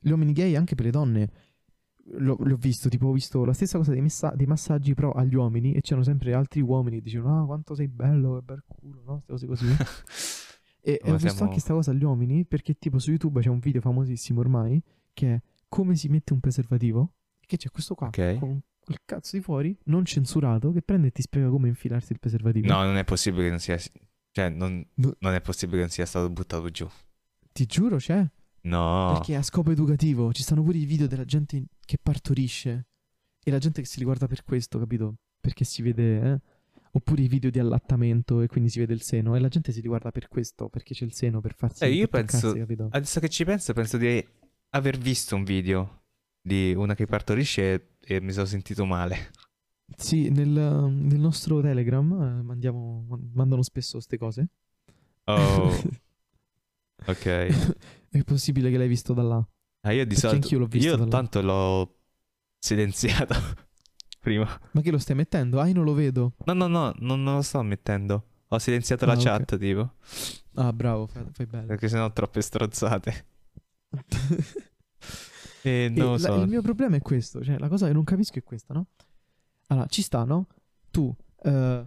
gli 0.00 0.10
uomini 0.10 0.32
gay 0.32 0.52
e 0.52 0.56
anche 0.56 0.74
per 0.74 0.84
le 0.86 0.90
donne. 0.90 1.30
L'ho, 2.12 2.36
l'ho 2.40 2.56
visto, 2.56 2.88
tipo 2.88 3.08
ho 3.08 3.12
visto 3.12 3.44
la 3.44 3.52
stessa 3.52 3.76
cosa 3.78 3.92
dei, 3.92 4.00
messa- 4.00 4.32
dei 4.34 4.46
massaggi 4.46 4.94
però 4.94 5.12
agli 5.12 5.34
uomini 5.34 5.74
e 5.74 5.82
c'erano 5.82 6.04
sempre 6.04 6.32
altri 6.32 6.62
uomini 6.62 6.96
che 6.96 7.02
dicevano 7.02 7.42
ah 7.42 7.46
quanto 7.46 7.74
sei 7.74 7.86
bello, 7.86 8.36
che 8.36 8.42
bel 8.42 8.64
culo, 8.66 9.02
no? 9.04 9.22
Queste 9.26 9.46
cose 9.46 9.66
così. 9.66 9.76
e, 10.80 10.92
e 11.02 11.10
ho 11.10 11.12
visto 11.12 11.18
siamo- 11.28 11.40
anche 11.42 11.52
questa 11.52 11.74
cosa 11.74 11.90
agli 11.90 12.04
uomini 12.04 12.44
perché 12.46 12.74
tipo 12.78 12.98
su 12.98 13.10
YouTube 13.10 13.40
c'è 13.40 13.48
un 13.50 13.58
video 13.58 13.80
famosissimo 13.82 14.40
ormai 14.40 14.82
che 15.12 15.34
è 15.34 15.40
come 15.68 15.96
si 15.96 16.08
mette 16.08 16.32
un 16.32 16.40
preservativo 16.40 17.12
che 17.40 17.58
c'è 17.58 17.70
questo 17.70 17.94
qua 17.94 18.06
Ok. 18.06 18.38
con 18.38 18.58
quel 18.82 19.00
cazzo 19.04 19.36
di 19.36 19.42
fuori 19.42 19.76
non 19.84 20.06
censurato 20.06 20.72
che 20.72 20.80
prende 20.80 21.08
e 21.08 21.10
ti 21.10 21.20
spiega 21.20 21.50
come 21.50 21.68
infilarsi 21.68 22.12
il 22.12 22.18
preservativo. 22.20 22.66
No, 22.68 22.84
non 22.84 22.96
è 22.96 23.04
possibile 23.04 23.44
che 23.44 23.50
non 23.50 23.58
sia... 23.58 23.78
Cioè, 24.38 24.50
non, 24.50 24.86
No. 24.94 25.16
non 25.18 25.34
è 25.34 25.40
possibile 25.40 25.78
che 25.78 25.82
non 25.82 25.90
sia 25.90 26.06
stato 26.06 26.30
buttato 26.30 26.70
giù. 26.70 26.88
Ti 27.52 27.66
giuro 27.66 27.96
c'è. 27.96 28.24
No. 28.62 29.10
Perché 29.14 29.34
a 29.34 29.42
scopo 29.42 29.72
educativo. 29.72 30.32
Ci 30.32 30.42
stanno 30.44 30.62
pure 30.62 30.78
i 30.78 30.84
video 30.84 31.08
della 31.08 31.24
gente 31.24 31.64
che 31.84 31.98
partorisce. 32.00 32.86
E 33.42 33.50
la 33.50 33.58
gente 33.58 33.80
che 33.80 33.88
si 33.88 33.98
li 33.98 34.04
guarda 34.04 34.28
per 34.28 34.44
questo, 34.44 34.78
capito? 34.78 35.16
Perché 35.40 35.64
si 35.64 35.82
vede, 35.82 36.20
eh? 36.34 36.40
Oppure 36.92 37.22
i 37.22 37.26
video 37.28 37.50
di 37.50 37.58
allattamento 37.58 38.40
e 38.40 38.46
quindi 38.46 38.70
si 38.70 38.78
vede 38.78 38.92
il 38.94 39.02
seno. 39.02 39.34
E 39.34 39.40
la 39.40 39.48
gente 39.48 39.72
si 39.72 39.80
riguarda 39.80 40.12
per 40.12 40.28
questo, 40.28 40.68
perché 40.68 40.94
c'è 40.94 41.04
il 41.04 41.12
seno 41.14 41.40
per 41.40 41.54
farsi 41.54 41.82
Eh, 41.82 41.90
io 41.92 42.06
penso- 42.06 42.52
capito? 42.52 42.88
Adesso 42.92 43.18
che 43.18 43.28
ci 43.28 43.44
penso, 43.44 43.72
penso 43.72 43.96
di 43.96 44.24
aver 44.70 44.98
visto 44.98 45.34
un 45.34 45.42
video 45.42 46.02
di 46.40 46.74
una 46.76 46.94
che 46.94 47.06
partorisce 47.06 47.72
e, 47.72 48.14
e 48.16 48.20
mi 48.20 48.30
sono 48.32 48.46
sentito 48.46 48.84
male. 48.84 49.30
Sì, 49.96 50.28
nel, 50.30 50.48
nel 50.48 51.18
nostro 51.18 51.60
Telegram 51.60 52.12
eh, 52.38 52.42
mandiamo, 52.42 53.04
man- 53.08 53.30
mandano 53.34 53.62
spesso 53.62 53.92
queste 53.92 54.16
cose. 54.18 54.48
Oh, 55.24 55.70
ok. 57.06 57.26
è 58.10 58.22
possibile 58.24 58.70
che 58.70 58.76
l'hai 58.78 58.88
visto 58.88 59.12
da 59.14 59.22
là. 59.22 59.48
Ah, 59.82 59.92
io 59.92 60.02
di 60.04 60.14
Perché 60.14 60.20
solito... 60.20 60.36
anch'io 60.44 60.58
l'ho 60.58 60.66
visto 60.66 60.88
Io 60.96 61.08
tanto 61.08 61.40
l'ho 61.42 61.96
silenziato 62.58 63.34
prima. 64.20 64.46
Ma 64.72 64.80
che 64.80 64.90
lo 64.90 64.98
stai 64.98 65.16
mettendo? 65.16 65.60
Ah, 65.60 65.66
io 65.66 65.74
non 65.74 65.84
lo 65.84 65.94
vedo. 65.94 66.34
No, 66.44 66.52
no, 66.52 66.66
no, 66.66 66.94
non, 66.98 67.22
non 67.22 67.34
lo 67.36 67.42
sto 67.42 67.62
mettendo. 67.62 68.24
Ho 68.48 68.58
silenziato 68.58 69.04
la 69.06 69.12
Ah, 69.12 69.16
ok. 69.16 69.22
chat, 69.22 69.58
tipo. 69.58 69.94
Ah, 70.54 70.72
bravo, 70.72 71.06
fai, 71.06 71.24
fai 71.32 71.46
bene. 71.46 71.66
Perché 71.66 71.88
sennò 71.88 72.10
troppe 72.12 72.40
strozzate. 72.40 73.26
E 73.90 73.98
E 75.62 75.88
non 75.94 76.06
lo 76.06 76.12
la- 76.12 76.18
so. 76.18 76.34
il 76.42 76.48
mio 76.48 76.62
problema 76.62 76.96
è 76.96 77.00
questo, 77.02 77.42
cioè 77.42 77.58
la 77.58 77.68
cosa 77.68 77.86
che 77.88 77.92
non 77.92 78.04
capisco 78.04 78.38
è 78.38 78.42
questa, 78.42 78.72
no? 78.74 78.86
Allora, 79.68 79.86
ci 79.86 80.02
sta, 80.02 80.24
no? 80.24 80.46
Tu, 80.90 81.14
eh, 81.42 81.84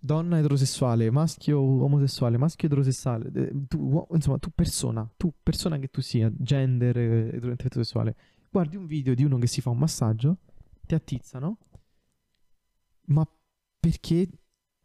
donna 0.00 0.38
eterosessuale, 0.38 1.10
maschio 1.10 1.60
omosessuale, 1.60 2.36
maschio 2.36 2.68
eterosessuale, 2.68 3.30
eh, 3.34 3.52
tu, 3.68 3.78
uo- 3.78 4.06
insomma, 4.12 4.38
tu 4.38 4.50
persona, 4.54 5.08
tu 5.16 5.32
persona 5.42 5.78
che 5.78 5.88
tu 5.88 6.00
sia, 6.00 6.30
gender 6.36 6.96
eh, 6.96 7.28
etero- 7.36 7.52
eterosessuale, 7.52 8.16
guardi 8.50 8.76
un 8.76 8.86
video 8.86 9.14
di 9.14 9.24
uno 9.24 9.38
che 9.38 9.46
si 9.46 9.60
fa 9.60 9.70
un 9.70 9.78
massaggio, 9.78 10.38
ti 10.86 10.94
attizza, 10.94 11.38
no? 11.38 11.58
Ma 13.06 13.26
perché 13.80 14.28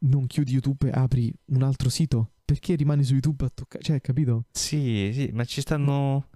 non 0.00 0.26
chiudi 0.26 0.52
YouTube 0.52 0.88
e 0.88 0.92
apri 0.92 1.32
un 1.46 1.62
altro 1.62 1.88
sito? 1.88 2.32
Perché 2.44 2.74
rimani 2.74 3.04
su 3.04 3.12
YouTube 3.12 3.44
a 3.44 3.50
toccare? 3.50 3.82
Cioè, 3.84 4.00
capito? 4.00 4.46
Sì, 4.50 5.10
sì, 5.12 5.30
ma 5.32 5.44
ci 5.44 5.60
stanno. 5.60 6.28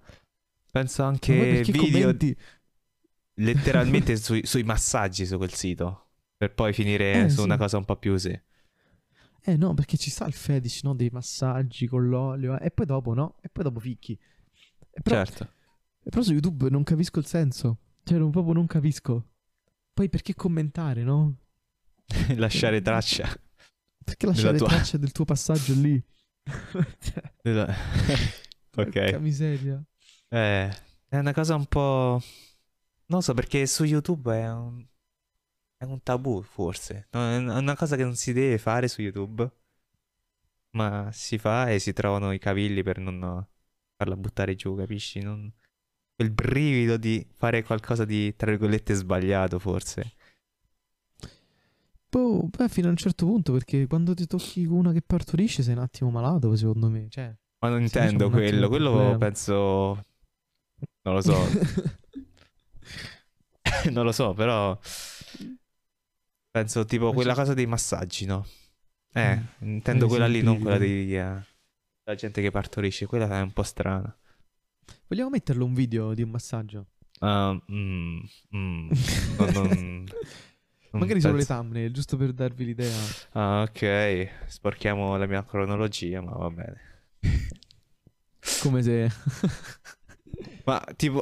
Penso 0.71 1.03
anche 1.03 1.61
video 1.63 1.81
commenti? 1.83 2.35
Letteralmente 3.35 4.15
sui, 4.17 4.45
sui 4.45 4.63
massaggi 4.63 5.25
su 5.25 5.37
quel 5.37 5.53
sito. 5.53 6.07
Per 6.37 6.53
poi 6.53 6.73
finire 6.73 7.25
Eh, 7.25 7.29
su 7.29 7.37
sì. 7.37 7.43
una 7.43 7.57
cosa 7.57 7.77
un 7.77 7.85
po' 7.85 7.95
più 7.97 8.17
sì. 8.17 8.37
Eh 9.45 9.57
no, 9.57 9.73
perché 9.73 9.97
ci 9.97 10.09
sta 10.09 10.25
il 10.25 10.33
fetish, 10.33 10.83
no? 10.83 10.93
Dei 10.95 11.09
massaggi 11.11 11.87
con 11.87 12.07
l'olio. 12.07 12.57
eh, 12.59 12.65
E 12.67 12.71
poi 12.71 12.85
dopo, 12.85 13.13
no? 13.13 13.37
E 13.41 13.49
poi 13.49 13.63
dopo 13.63 13.79
ficchi. 13.79 14.17
E 14.89 15.01
però, 15.01 15.23
Certo. 15.23 15.43
e 16.03 16.09
però 16.09 16.21
su 16.21 16.31
YouTube 16.31 16.69
non 16.69 16.83
capisco 16.83 17.19
il 17.19 17.25
senso. 17.25 17.77
Cioè, 18.03 18.17
non, 18.17 18.31
proprio 18.31 18.53
non 18.53 18.67
capisco. 18.67 19.29
Poi 19.93 20.09
perché 20.09 20.33
commentare, 20.35 21.03
no? 21.03 21.37
Lasciare 22.35 22.81
traccia. 22.81 23.27
Perché 24.03 24.25
lasciare 24.25 24.57
tua- 24.57 24.67
traccia 24.67 24.97
del 24.97 25.11
tuo 25.11 25.23
passaggio 25.25 25.73
lì? 25.73 26.01
Cioè, 26.99 27.21
della- 27.41 27.73
ok. 28.75 29.17
miseria. 29.19 29.81
Eh, 30.29 30.69
è 31.07 31.17
una 31.17 31.33
cosa 31.33 31.55
un 31.55 31.65
po'. 31.65 32.21
Non 33.07 33.21
so 33.21 33.33
perché 33.33 33.65
su 33.65 33.83
YouTube 33.83 34.33
è 34.33 34.51
un. 34.51 34.85
È 35.77 35.85
un 35.85 36.01
tabù, 36.01 36.41
forse. 36.41 37.07
È 37.09 37.17
una 37.17 37.75
cosa 37.75 37.97
che 37.97 38.03
non 38.03 38.15
si 38.15 38.31
deve 38.31 38.57
fare 38.57 38.87
su 38.87 39.01
YouTube. 39.01 39.49
Ma 40.71 41.09
si 41.11 41.37
fa 41.37 41.69
e 41.69 41.79
si 41.79 41.93
trovano 41.93 42.31
i 42.31 42.39
cavilli 42.39 42.81
per 42.83 42.97
non 42.99 43.45
farla 43.95 44.15
buttare 44.15 44.55
giù, 44.55 44.75
capisci? 44.75 45.19
Non... 45.19 45.51
Quel 46.15 46.31
brivido 46.31 46.97
di 46.97 47.27
fare 47.33 47.63
qualcosa 47.63 48.05
di, 48.05 48.35
tra 48.35 48.49
virgolette, 48.51 48.93
sbagliato, 48.93 49.59
forse. 49.59 50.13
Boh, 52.09 52.47
beh, 52.47 52.69
fino 52.69 52.87
a 52.87 52.91
un 52.91 52.95
certo 52.95 53.25
punto, 53.25 53.51
perché 53.51 53.87
quando 53.87 54.13
ti 54.13 54.27
tocchi 54.27 54.65
una 54.65 54.91
che 54.91 55.01
partorisce 55.01 55.63
sei 55.63 55.73
un 55.73 55.79
attimo 55.79 56.11
malato, 56.11 56.55
secondo 56.55 56.87
me. 56.89 57.07
Cioè, 57.09 57.35
Ma 57.59 57.69
non 57.69 57.81
intendo 57.81 58.25
attimo 58.25 58.39
quello. 58.39 58.67
Quello 58.69 59.17
penso. 59.17 60.03
Non 61.01 61.15
lo 61.15 61.21
so. 61.21 61.35
non 63.91 64.05
lo 64.05 64.11
so, 64.11 64.33
però. 64.33 64.77
Penso 66.51 66.85
tipo 66.85 67.13
quella 67.13 67.33
cosa 67.33 67.53
dei 67.53 67.65
massaggi, 67.65 68.25
no? 68.25 68.45
Eh, 69.13 69.35
Mm. 69.61 69.75
intendo 69.75 70.05
Eh, 70.05 70.09
quella 70.09 70.27
lì, 70.27 70.41
non 70.41 70.59
quella 70.59 70.77
di. 70.77 71.15
eh, 71.15 71.41
la 72.03 72.15
gente 72.15 72.41
che 72.41 72.51
partorisce. 72.51 73.05
Quella 73.05 73.27
è 73.37 73.41
un 73.41 73.51
po' 73.53 73.63
strana. 73.63 74.15
Vogliamo 75.07 75.29
metterlo 75.29 75.65
un 75.65 75.73
video 75.73 76.13
di 76.13 76.21
un 76.23 76.29
massaggio? 76.29 76.87
Ah, 77.19 77.53
mm, 77.71 78.19
mm, 78.55 78.89
no, 79.37 79.45
non- 79.51 80.03
non 80.91 81.01
Magari 81.01 81.21
solo 81.21 81.37
le 81.37 81.45
thumbnail, 81.45 81.91
giusto 81.91 82.17
per 82.17 82.33
darvi 82.33 82.65
l'idea. 82.65 82.91
Ah, 83.31 83.61
ok. 83.61 84.29
Sporchiamo 84.47 85.15
la 85.17 85.25
mia 85.25 85.43
cronologia, 85.45 86.21
ma 86.21 86.31
va 86.33 86.49
bene. 86.49 86.81
Come 88.61 88.81
se... 88.83 89.09
Ma 90.65 90.83
tipo. 90.95 91.21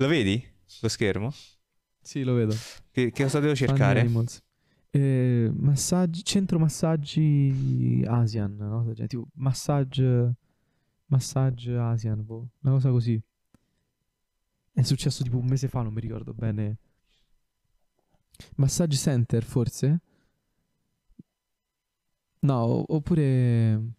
Lo 0.00 0.06
vedi? 0.06 0.42
Lo 0.80 0.88
schermo? 0.88 1.32
sì, 2.00 2.22
lo 2.22 2.34
vedo. 2.34 2.54
Che, 2.90 3.10
che 3.10 3.22
cosa 3.24 3.40
devo 3.40 3.54
cercare? 3.54 4.08
Eh, 4.90 5.50
massaggi, 5.52 6.24
centro 6.24 6.58
massaggi 6.58 8.04
Asian, 8.06 8.56
no? 8.56 8.92
Tipo 9.06 9.26
massage, 9.34 10.34
massage 11.06 11.76
Asian, 11.76 12.24
boh, 12.24 12.48
una 12.60 12.72
cosa 12.74 12.90
così. 12.90 13.20
È 14.72 14.82
successo 14.82 15.24
tipo 15.24 15.36
un 15.36 15.46
mese 15.46 15.66
fa, 15.66 15.82
non 15.82 15.92
mi 15.92 16.00
ricordo 16.00 16.32
bene. 16.32 16.76
Massage 18.54 18.96
Center, 18.96 19.42
forse? 19.42 20.00
No, 22.40 22.84
oppure... 22.94 23.94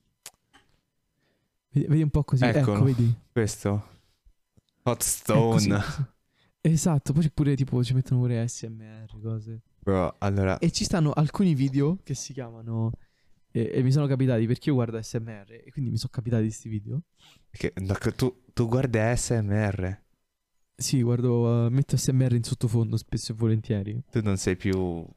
Vedi, 1.72 1.88
vedi 1.88 2.02
un 2.02 2.10
po' 2.10 2.24
così. 2.24 2.46
Ecco, 2.46 2.60
Eccolo. 2.60 2.84
vedi. 2.86 3.14
Questo. 3.34 3.98
Hot 4.89 5.02
È 5.02 5.06
Stone. 5.06 5.84
Esatto, 6.62 7.13
poi 7.13 7.30
pure 7.32 7.56
tipo 7.56 7.84
ci 7.84 7.93
mettono 7.93 8.19
pure 8.21 8.41
ASMR, 8.41 9.06
cose. 9.21 9.62
Bro, 9.80 10.15
allora. 10.19 10.58
E 10.60 10.71
ci 10.71 10.84
stanno 10.84 11.12
alcuni 11.12 11.54
video 11.56 11.99
che 12.04 12.13
si 12.13 12.34
chiamano. 12.34 12.91
E, 13.52 13.71
e 13.73 13.82
mi 13.82 13.91
sono 13.91 14.06
capitati 14.08 14.45
perché 14.45 14.69
io 14.69 14.75
guardo 14.75 14.97
ASMR 14.97 15.62
e 15.65 15.71
quindi 15.71 15.89
mi 15.91 15.97
sono 15.97 16.12
capitati 16.12 16.43
questi 16.43 16.69
video. 16.69 17.02
Che 17.49 17.73
tu, 18.15 18.43
tu 18.54 18.67
guardi 18.67 18.97
ASMR. 18.99 20.04
Sì, 20.75 21.02
guardo, 21.02 21.65
uh, 21.65 21.69
metto 21.69 21.95
ASMR 21.95 22.34
in 22.36 22.43
sottofondo 22.43 22.95
spesso 22.97 23.32
e 23.32 23.36
volentieri. 23.36 24.04
Tu 24.12 24.21
non 24.21 24.38
sei 24.38 24.56
più. 24.56 24.78
Non 24.78 25.08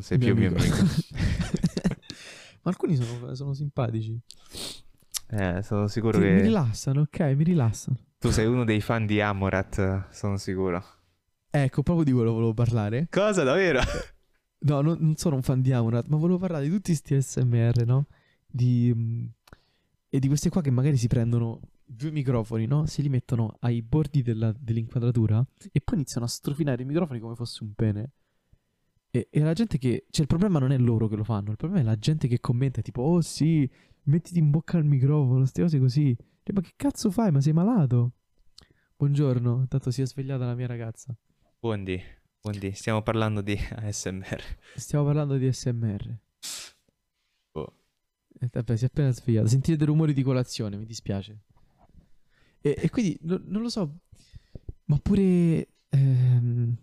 sei 0.00 0.18
Mio 0.18 0.34
più 0.34 0.42
mio 0.48 0.48
amico. 0.56 0.74
amico. 0.76 0.94
Ma 2.62 2.70
alcuni 2.70 2.96
sono, 2.96 3.34
sono 3.34 3.54
simpatici. 3.54 4.18
eh, 5.28 5.62
sono 5.62 5.86
sicuro 5.88 6.18
Mi 6.18 6.24
che. 6.24 6.40
rilassano, 6.42 7.02
ok, 7.02 7.20
mi 7.36 7.44
rilassano. 7.44 7.98
Tu 8.20 8.30
sei 8.30 8.44
uno 8.44 8.64
dei 8.64 8.82
fan 8.82 9.06
di 9.06 9.18
Amorat, 9.22 10.10
sono 10.10 10.36
sicuro. 10.36 10.84
Ecco, 11.48 11.82
proprio 11.82 12.04
di 12.04 12.12
quello 12.12 12.32
volevo 12.32 12.52
parlare. 12.52 13.06
Cosa, 13.10 13.44
davvero? 13.44 13.80
No, 14.58 14.82
non, 14.82 14.98
non 15.00 15.16
sono 15.16 15.36
un 15.36 15.42
fan 15.42 15.62
di 15.62 15.72
Amonat, 15.72 16.06
ma 16.08 16.18
volevo 16.18 16.36
parlare 16.36 16.64
di 16.64 16.70
tutti 16.70 16.90
questi 16.90 17.14
ASMR, 17.14 17.86
no? 17.86 18.08
Di, 18.46 18.92
mm, 18.94 19.24
e 20.10 20.18
di 20.18 20.28
queste 20.28 20.50
qua 20.50 20.60
che 20.60 20.70
magari 20.70 20.98
si 20.98 21.06
prendono 21.06 21.62
due 21.82 22.10
microfoni, 22.10 22.66
no? 22.66 22.84
Si 22.84 23.00
li 23.00 23.08
mettono 23.08 23.56
ai 23.60 23.80
bordi 23.80 24.20
della- 24.20 24.52
dell'inquadratura 24.54 25.42
e 25.72 25.80
poi 25.80 25.96
iniziano 25.96 26.26
a 26.26 26.28
strofinare 26.28 26.82
i 26.82 26.84
microfoni 26.84 27.20
come 27.20 27.34
fosse 27.34 27.64
un 27.64 27.72
pene. 27.72 28.10
E, 29.10 29.28
e 29.30 29.40
la 29.40 29.54
gente 29.54 29.78
che... 29.78 30.04
Cioè, 30.10 30.20
il 30.20 30.28
problema 30.28 30.58
non 30.58 30.72
è 30.72 30.76
loro 30.76 31.08
che 31.08 31.16
lo 31.16 31.24
fanno, 31.24 31.52
il 31.52 31.56
problema 31.56 31.80
è 31.82 31.86
la 31.86 31.98
gente 31.98 32.28
che 32.28 32.38
commenta, 32.38 32.82
tipo, 32.82 33.00
oh 33.00 33.22
sì, 33.22 33.66
mettiti 34.02 34.38
in 34.38 34.50
bocca 34.50 34.76
al 34.76 34.84
microfono, 34.84 35.38
queste 35.38 35.62
cose 35.62 35.78
così. 35.78 36.14
Cioè, 36.42 36.54
ma 36.54 36.60
che 36.60 36.72
cazzo 36.76 37.10
fai? 37.10 37.30
Ma 37.30 37.40
sei 37.40 37.52
malato? 37.52 38.12
Buongiorno, 38.96 39.66
tanto 39.68 39.90
si 39.90 40.02
è 40.02 40.06
svegliata 40.06 40.44
la 40.46 40.54
mia 40.54 40.66
ragazza. 40.66 41.14
Buondì, 41.58 42.00
buondì. 42.40 42.72
Stiamo 42.72 43.02
parlando 43.02 43.40
di 43.40 43.56
ASMR. 43.76 44.42
Stiamo 44.76 45.04
parlando 45.04 45.36
di 45.36 45.50
SMR. 45.52 46.18
Oh. 47.52 47.72
Eh, 48.40 48.48
vabbè, 48.50 48.76
si 48.76 48.84
è 48.84 48.86
appena 48.86 49.10
svegliata. 49.10 49.48
Sentite 49.48 49.76
dei 49.76 49.86
rumori 49.86 50.12
di 50.12 50.22
colazione, 50.22 50.76
mi 50.76 50.86
dispiace. 50.86 51.40
E, 52.60 52.74
e 52.78 52.90
quindi, 52.90 53.18
no- 53.22 53.40
non 53.44 53.62
lo 53.62 53.68
so, 53.70 54.00
ma 54.86 54.98
pure 54.98 55.68
ehm, 55.88 56.76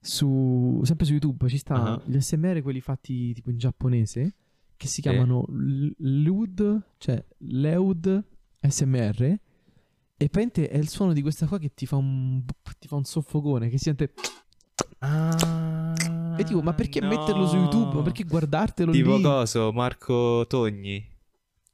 su, 0.00 0.80
sempre 0.84 1.06
su 1.06 1.12
YouTube 1.12 1.48
ci 1.48 1.58
sta 1.58 1.74
Ah. 1.94 2.02
gli 2.04 2.20
SMR, 2.20 2.62
quelli 2.62 2.80
fatti 2.80 3.32
tipo 3.32 3.50
in 3.50 3.58
giapponese, 3.58 4.34
che 4.76 4.86
si 4.86 4.94
Sì. 4.94 5.00
chiamano 5.02 5.44
Lud, 5.48 6.82
cioè 6.98 7.24
Leud 7.38 8.24
SMR. 8.60 9.22
E 10.20 10.28
praticamente 10.28 10.68
è 10.68 10.76
il 10.76 10.88
suono 10.88 11.12
di 11.12 11.22
questa 11.22 11.46
qua 11.46 11.58
che 11.58 11.72
ti 11.74 11.86
fa 11.86 11.96
un, 11.96 12.42
ti 12.78 12.88
fa 12.88 12.96
un 12.96 13.04
soffocone, 13.04 13.68
che 13.68 13.78
si 13.78 13.84
sente... 13.84 14.12
Ah, 15.00 15.94
E 16.38 16.42
dico, 16.44 16.60
ma 16.62 16.74
perché 16.74 17.00
metterlo 17.00 17.46
su 17.46 17.56
YouTube? 17.56 17.96
Ma 17.96 18.02
perché 18.02 18.24
guardartelo 18.24 18.90
Tipo 18.90 19.16
lì? 19.16 19.22
coso, 19.22 19.72
Marco 19.72 20.44
Togni. 20.48 21.08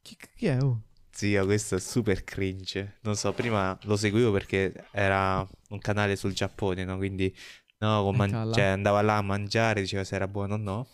Chi, 0.03 0.16
chi 0.37 0.47
è? 0.47 0.62
Oh? 0.62 0.83
Zia, 1.11 1.44
questo 1.44 1.77
è 1.77 1.81
super 1.81 2.23
cringe. 2.25 2.99
Non 3.03 3.14
so, 3.16 3.33
prima 3.33 3.79
lo 3.85 3.97
seguivo 3.97 4.31
perché 4.33 4.88
era 4.90 5.47
un 5.70 5.79
canale 5.79 6.16
sul 6.16 6.35
Giappone, 6.35 6.85
no? 6.85 6.97
Quindi, 6.99 7.35
no, 7.79 8.11
man- 8.12 8.53
cioè, 8.53 8.64
andava 8.64 9.01
là 9.01 9.16
a 9.18 9.23
mangiare, 9.23 9.81
diceva 9.81 10.05
se 10.05 10.16
era 10.16 10.29
buono 10.29 10.55
o 10.55 10.59
no. 10.59 10.87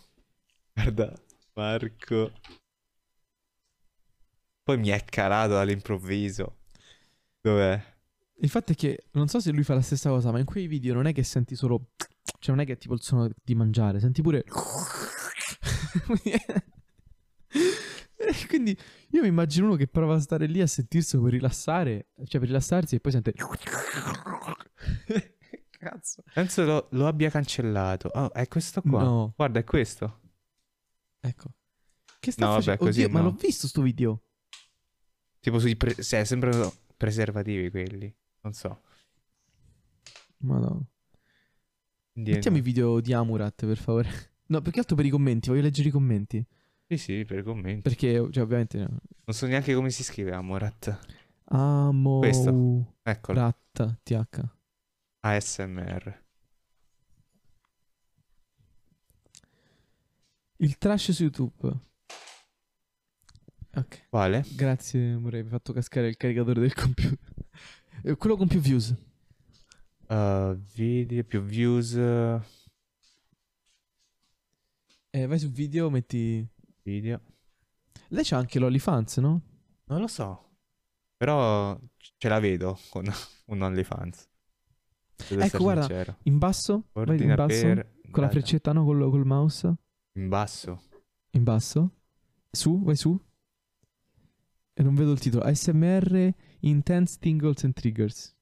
Guarda, 0.73 1.13
Marco. 1.55 2.31
Poi 4.63 4.77
mi 4.77 4.89
è 4.89 5.03
calato 5.05 5.59
all'improvviso. 5.59 6.57
Dov'è? 7.41 7.81
Il 8.43 8.49
fatto 8.49 8.71
è 8.71 8.75
che 8.75 9.05
non 9.11 9.27
so 9.27 9.39
se 9.39 9.51
lui 9.51 9.63
fa 9.63 9.73
la 9.73 9.81
stessa 9.81 10.09
cosa, 10.09 10.31
ma 10.31 10.39
in 10.39 10.45
quei 10.45 10.67
video 10.67 10.93
non 10.93 11.07
è 11.07 11.13
che 11.13 11.23
senti 11.23 11.55
solo. 11.55 11.89
Cioè, 12.39 12.55
non 12.55 12.63
è 12.63 12.65
che 12.67 12.73
è 12.73 12.77
tipo 12.77 12.93
il 12.93 13.01
suono 13.01 13.29
di 13.43 13.55
mangiare, 13.55 13.99
senti 13.99 14.21
pure. 14.21 14.43
Quindi 18.47 18.77
io 19.09 19.21
mi 19.21 19.27
immagino 19.27 19.65
uno 19.67 19.75
che 19.75 19.87
prova 19.87 20.15
a 20.15 20.19
stare 20.19 20.45
lì 20.45 20.61
a 20.61 20.67
sentirselo 20.67 21.23
per 21.23 21.31
rilassare, 21.33 22.09
cioè 22.25 22.39
per 22.39 22.49
rilassarsi 22.49 22.95
e 22.95 22.99
poi 22.99 23.11
sente. 23.11 23.33
Cazzo. 25.81 26.21
Penso 26.33 26.63
lo, 26.63 26.87
lo 26.91 27.07
abbia 27.07 27.29
cancellato. 27.31 28.09
Oh, 28.13 28.31
è 28.33 28.47
questo 28.47 28.81
qua. 28.81 29.01
No, 29.03 29.33
Guarda, 29.35 29.59
è 29.59 29.63
questo. 29.63 30.19
ecco. 31.19 31.53
Che 32.19 32.31
sta 32.31 32.45
No, 32.45 32.51
vabbè, 32.51 32.63
facendo? 32.63 32.85
così 32.85 33.01
Oddio, 33.03 33.13
ma 33.13 33.21
no. 33.21 33.29
l'ho 33.29 33.35
visto 33.35 33.67
sto 33.67 33.81
video. 33.81 34.21
Tipo 35.41 35.59
sui... 35.59 35.75
Pre- 35.75 36.01
cioè, 36.01 36.23
sembrano 36.23 36.71
preservativi 36.95 37.69
quelli. 37.69 38.13
Non 38.41 38.53
so. 38.53 38.81
Madonna. 40.37 40.81
Quindi- 42.13 42.31
Mettiamo 42.31 42.57
i 42.57 42.61
video 42.61 43.01
di 43.01 43.11
Amurat, 43.11 43.65
per 43.65 43.77
favore. 43.77 44.09
No, 44.51 44.61
più 44.61 44.73
che 44.73 44.79
altro 44.79 44.97
per 44.97 45.05
i 45.05 45.09
commenti, 45.09 45.47
voglio 45.47 45.61
leggere 45.61 45.87
i 45.87 45.91
commenti. 45.91 46.45
Sì, 46.85 46.97
sì, 46.97 47.23
per 47.23 47.39
i 47.39 47.43
commenti. 47.43 47.81
Perché, 47.83 48.15
cioè, 48.31 48.43
ovviamente... 48.43 48.79
no. 48.79 48.87
Non 49.23 49.33
so 49.33 49.45
neanche 49.47 49.73
come 49.73 49.89
si 49.91 50.03
scrive 50.03 50.33
Amorat. 50.33 50.99
Amo... 51.45 52.19
Questo. 52.19 52.95
Eccolo. 53.01 53.39
Ratta, 53.39 53.97
TH. 54.03 54.41
ASMR. 55.21 56.23
Il 60.57 60.77
trash 60.77 61.11
su 61.11 61.23
YouTube. 61.23 61.73
Ok, 63.73 64.07
Quale? 64.09 64.43
grazie, 64.55 65.15
Murray, 65.17 65.39
mi 65.41 65.45
hai 65.47 65.51
fatto 65.53 65.71
cascare 65.73 66.07
il 66.07 66.17
caricatore 66.17 66.59
del 66.59 66.73
computer. 66.73 67.17
Eh, 68.03 68.15
Quello 68.15 68.35
con 68.35 68.47
più 68.47 68.59
views. 68.59 68.95
Uh, 70.07 70.55
video 70.73 71.23
più 71.23 71.39
views. 71.41 71.93
Eh, 75.13 75.25
vai 75.27 75.37
su 75.37 75.51
video, 75.51 75.91
metti... 75.91 76.43
Video. 76.81 77.21
Lei 78.07 78.23
c'ha 78.23 78.37
anche 78.37 78.57
l'OnlyFans, 78.57 79.17
no? 79.17 79.41
Non 79.85 79.99
lo 79.99 80.07
so. 80.07 80.49
Però 81.15 81.79
ce 82.17 82.27
la 82.27 82.39
vedo 82.39 82.79
con 82.89 83.05
un 83.47 83.61
OnlyFans. 83.61 84.27
Devo 85.29 85.43
Ecco, 85.43 85.57
guarda, 85.59 85.81
sincero. 85.83 86.17
In 86.23 86.39
basso? 86.39 86.85
vai 86.93 87.21
in 87.21 87.35
basso? 87.35 87.61
per... 87.61 87.91
Con 88.09 88.23
la 88.23 88.29
freccetta, 88.29 88.73
no? 88.73 88.83
Col, 88.83 89.09
col 89.11 89.25
mouse? 89.25 89.75
In 90.13 90.27
basso. 90.27 90.81
In 91.31 91.43
basso? 91.43 91.91
Su, 92.49 92.81
vai 92.83 92.95
su. 92.95 93.19
Non 94.81 94.95
vedo 94.95 95.11
il 95.11 95.19
titolo. 95.19 95.43
ASMR 95.43 96.33
Intense 96.61 97.17
Tingles 97.19 97.63
and 97.63 97.73
Triggers. 97.73 98.35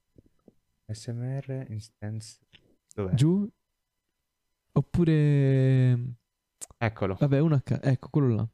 SMR 0.92 1.66
instance. 1.70 2.40
Dov'è? 2.94 3.14
Giù. 3.14 3.48
Oppure... 4.72 6.16
Eccolo. 6.78 7.16
Vabbè, 7.16 7.40
uno 7.40 7.56
a 7.56 7.62
ca- 7.62 7.82
Ecco, 7.82 8.10
quello 8.10 8.36
là. 8.36 8.50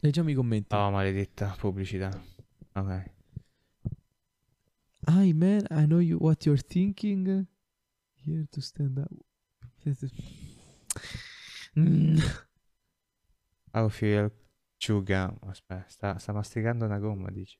Leggiamo 0.00 0.30
i 0.30 0.34
commenti. 0.34 0.74
Oh, 0.74 0.90
maledetta 0.90 1.54
pubblicità. 1.58 2.10
Ok. 2.74 3.16
Hi 5.06 5.32
man, 5.32 5.64
I 5.70 5.86
know 5.86 6.00
you, 6.00 6.18
what 6.20 6.44
you're 6.44 6.60
thinking. 6.60 7.46
Here 8.24 8.46
to 8.50 8.60
stand 8.60 8.98
up. 8.98 9.10
Mm. 11.74 12.18
How 13.72 13.88
feel 13.90 14.30
gum. 14.86 15.38
Aspetta, 15.42 15.84
sta, 15.88 16.18
sta 16.18 16.32
masticando 16.32 16.84
una 16.84 16.98
gomma, 16.98 17.30
dici. 17.30 17.58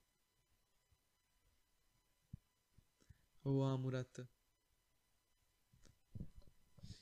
Oh, 3.42 3.64
Amurat. 3.64 4.26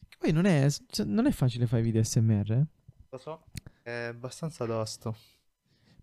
Che 0.08 0.16
Poi 0.18 0.32
non 0.32 0.44
è, 0.44 0.68
cioè, 0.88 1.04
non 1.04 1.26
è 1.26 1.32
facile 1.32 1.66
fare 1.66 1.82
video 1.82 2.02
SMR, 2.02 2.52
eh? 2.52 2.66
Lo 3.10 3.18
so. 3.18 3.44
È 3.82 3.90
abbastanza 3.90 4.64
tosto. 4.64 5.16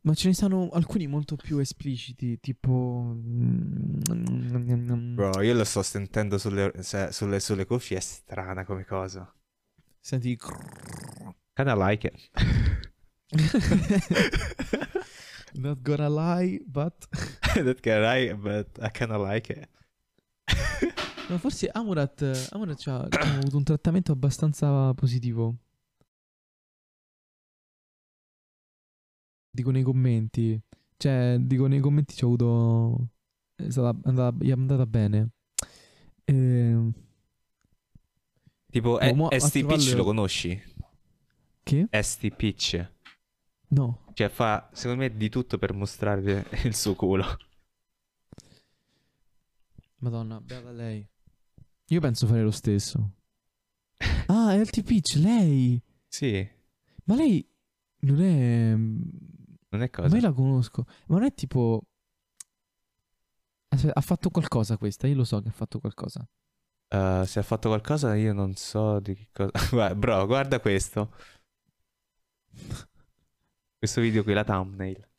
Ma 0.02 0.14
ce 0.14 0.28
ne 0.28 0.34
sono 0.34 0.70
alcuni 0.72 1.08
molto 1.08 1.38
più 1.38 1.60
espliciti, 1.60 2.38
tipo... 2.42 3.16
Bro, 5.16 5.42
io 5.42 5.54
lo 5.54 5.64
sto 5.64 5.82
sentendo 5.82 6.38
sulle, 6.38 6.74
se- 6.82 7.14
sulle, 7.14 7.40
sulle 7.40 7.66
cuffie, 7.66 7.98
è 7.98 8.02
strana 8.02 8.66
come 8.66 8.84
cosa. 8.84 9.34
Senti... 10.02 10.38
Kinda 11.54 11.76
like 11.76 12.08
it. 12.08 12.30
Not 15.56 15.84
gonna 15.84 16.10
lie, 16.10 16.60
but... 16.66 16.94
That 17.54 17.82
guy 17.82 18.00
right, 18.00 18.36
but 18.36 18.68
I 18.82 18.90
kinda 18.90 19.18
like 19.18 19.54
it. 19.54 19.70
Ma 21.30 21.38
forse 21.38 21.70
Amurat, 21.72 22.22
Amurat 22.52 22.82
c'ha 22.82 23.08
avuto 23.10 23.58
un 23.58 23.64
trattamento 23.64 24.12
abbastanza 24.12 24.94
positivo. 24.94 25.56
Dico 29.52 29.72
nei 29.72 29.84
commenti. 29.84 30.60
Cioè, 30.98 31.38
dico 31.40 31.68
nei 31.68 31.80
commenti 31.80 32.16
ci 32.16 32.24
ho 32.24 32.28
avuto... 32.28 33.08
È 33.56 33.70
stata 33.70 33.96
andata, 34.10 34.44
gli 34.44 34.50
è 34.50 34.54
andata 34.54 34.86
bene. 34.86 35.30
Ehm, 36.26 36.92
Tipo, 38.74 38.98
a 38.98 39.40
ST 39.40 39.66
Pitch 39.66 39.94
lo 39.94 40.04
conosci? 40.04 40.60
che? 41.62 41.88
ST 41.92 42.28
Pitch. 42.36 42.84
No. 43.74 44.06
Cioè, 44.14 44.30
fa, 44.30 44.70
secondo 44.72 45.02
me, 45.02 45.18
di 45.18 45.30
tutto 45.30 45.58
per 45.58 45.74
mostrare 45.74 46.46
il 46.64 46.76
suo 46.76 46.94
culo. 46.94 47.26
Madonna, 49.98 50.40
beata 50.40 50.72
lei. 50.72 51.08
Io 51.88 52.00
penso 52.00 52.28
fare 52.28 52.42
lo 52.44 52.52
stesso. 52.52 53.12
Ah, 54.28 54.54
è 54.54 54.60
LT 54.60 54.84
Pitch, 54.84 55.16
lei. 55.16 55.82
Sì, 56.08 56.48
Ma 57.06 57.16
lei 57.16 57.46
non 58.00 58.22
è... 58.22 58.74
non 58.76 59.02
è 59.70 59.78
Ma 59.78 59.90
cosa. 59.90 60.16
io 60.16 60.22
la 60.22 60.32
conosco. 60.32 60.86
Ma 61.08 61.18
non 61.18 61.26
è 61.26 61.34
tipo... 61.34 61.84
Aspetta, 63.70 63.94
ha 63.98 64.02
fatto 64.02 64.30
qualcosa 64.30 64.78
questa, 64.78 65.08
io 65.08 65.16
lo 65.16 65.24
so 65.24 65.42
che 65.42 65.50
ha 65.50 65.52
fatto 65.52 65.80
qualcosa. 65.80 66.28
Uh, 66.90 67.24
se 67.26 67.40
ha 67.40 67.44
fatto 67.44 67.70
qualcosa 67.70 68.16
io 68.16 68.34
non 68.34 68.56
so 68.56 69.00
di 69.00 69.16
che 69.16 69.30
cosa. 69.32 69.96
Bro, 69.96 70.26
guarda 70.26 70.60
questo. 70.60 71.12
Questo 73.84 74.00
video 74.00 74.24
qui, 74.24 74.32
la 74.32 74.46
thumbnail. 74.46 75.10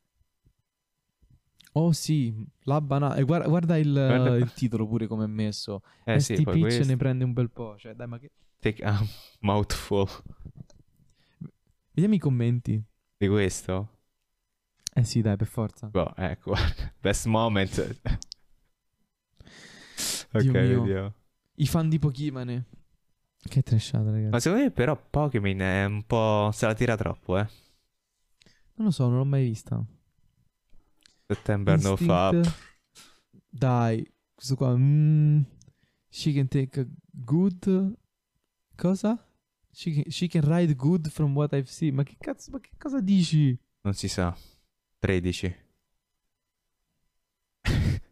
Oh 1.72 1.92
sì, 1.92 2.34
la 2.60 2.80
banana. 2.80 3.14
E 3.16 3.22
guarda, 3.22 3.46
guarda 3.46 3.76
il, 3.76 3.92
Guarda- 3.92 4.36
il 4.36 4.54
titolo 4.54 4.86
pure 4.88 5.06
come 5.06 5.24
è 5.24 5.26
messo. 5.26 5.82
Eh 6.02 6.18
ST 6.18 6.34
sì, 6.34 6.44
Pitch 6.44 6.58
questo. 6.60 6.84
ne 6.86 6.96
prende 6.96 7.24
un 7.24 7.34
bel 7.34 7.50
po'. 7.50 7.76
Cioè, 7.76 7.92
dai, 7.92 8.06
ma 8.06 8.18
che... 8.18 8.30
Take 8.60 8.82
a 8.82 8.98
mouthful 9.40 10.08
Vediamo 11.90 12.14
i 12.14 12.18
commenti. 12.18 12.82
di 13.18 13.28
questo. 13.28 13.98
Eh 14.94 15.04
sì, 15.04 15.20
dai, 15.20 15.36
per 15.36 15.46
forza. 15.46 15.88
Boh, 15.88 16.14
ecco, 16.16 16.52
guarda. 16.52 16.90
Best 16.98 17.26
moment. 17.26 17.98
ok, 20.32 20.50
vediamo. 20.50 21.14
I 21.56 21.66
fan 21.66 21.90
di 21.90 21.98
Pokémon. 21.98 22.64
Che 23.46 23.62
trashata, 23.62 24.10
ragazzi. 24.10 24.30
Ma 24.30 24.40
secondo 24.40 24.64
me 24.64 24.70
però 24.70 24.96
Pokémon 24.96 25.60
è 25.60 25.84
un 25.84 26.02
po'... 26.06 26.48
se 26.54 26.64
la 26.64 26.72
tira 26.72 26.96
troppo, 26.96 27.36
eh. 27.36 27.62
Non 28.76 28.86
lo 28.86 28.90
so, 28.90 29.08
non 29.08 29.18
l'ho 29.18 29.24
mai 29.24 29.44
vista. 29.44 29.84
September 31.26 31.80
no 31.80 31.90
Instinct. 31.90 32.12
fap. 32.12 32.54
Dai, 33.48 34.04
questo 34.34 34.56
qua. 34.56 34.74
mm, 34.76 35.42
she 36.08 36.32
can 36.32 36.48
take 36.48 36.80
a 36.80 36.86
good. 37.10 37.96
Cosa? 38.76 39.24
She 39.72 39.92
can, 39.92 40.10
she 40.10 40.28
can 40.28 40.42
ride 40.42 40.74
good 40.74 41.08
from 41.08 41.34
what 41.36 41.52
I've 41.52 41.68
seen. 41.70 41.94
Ma 41.94 42.02
che 42.02 42.16
cazzo, 42.18 42.50
ma 42.50 42.58
che 42.60 42.70
cosa 42.76 43.00
dici? 43.00 43.56
Non 43.82 43.94
si 43.94 44.08
sa. 44.08 44.36
13. 44.98 45.62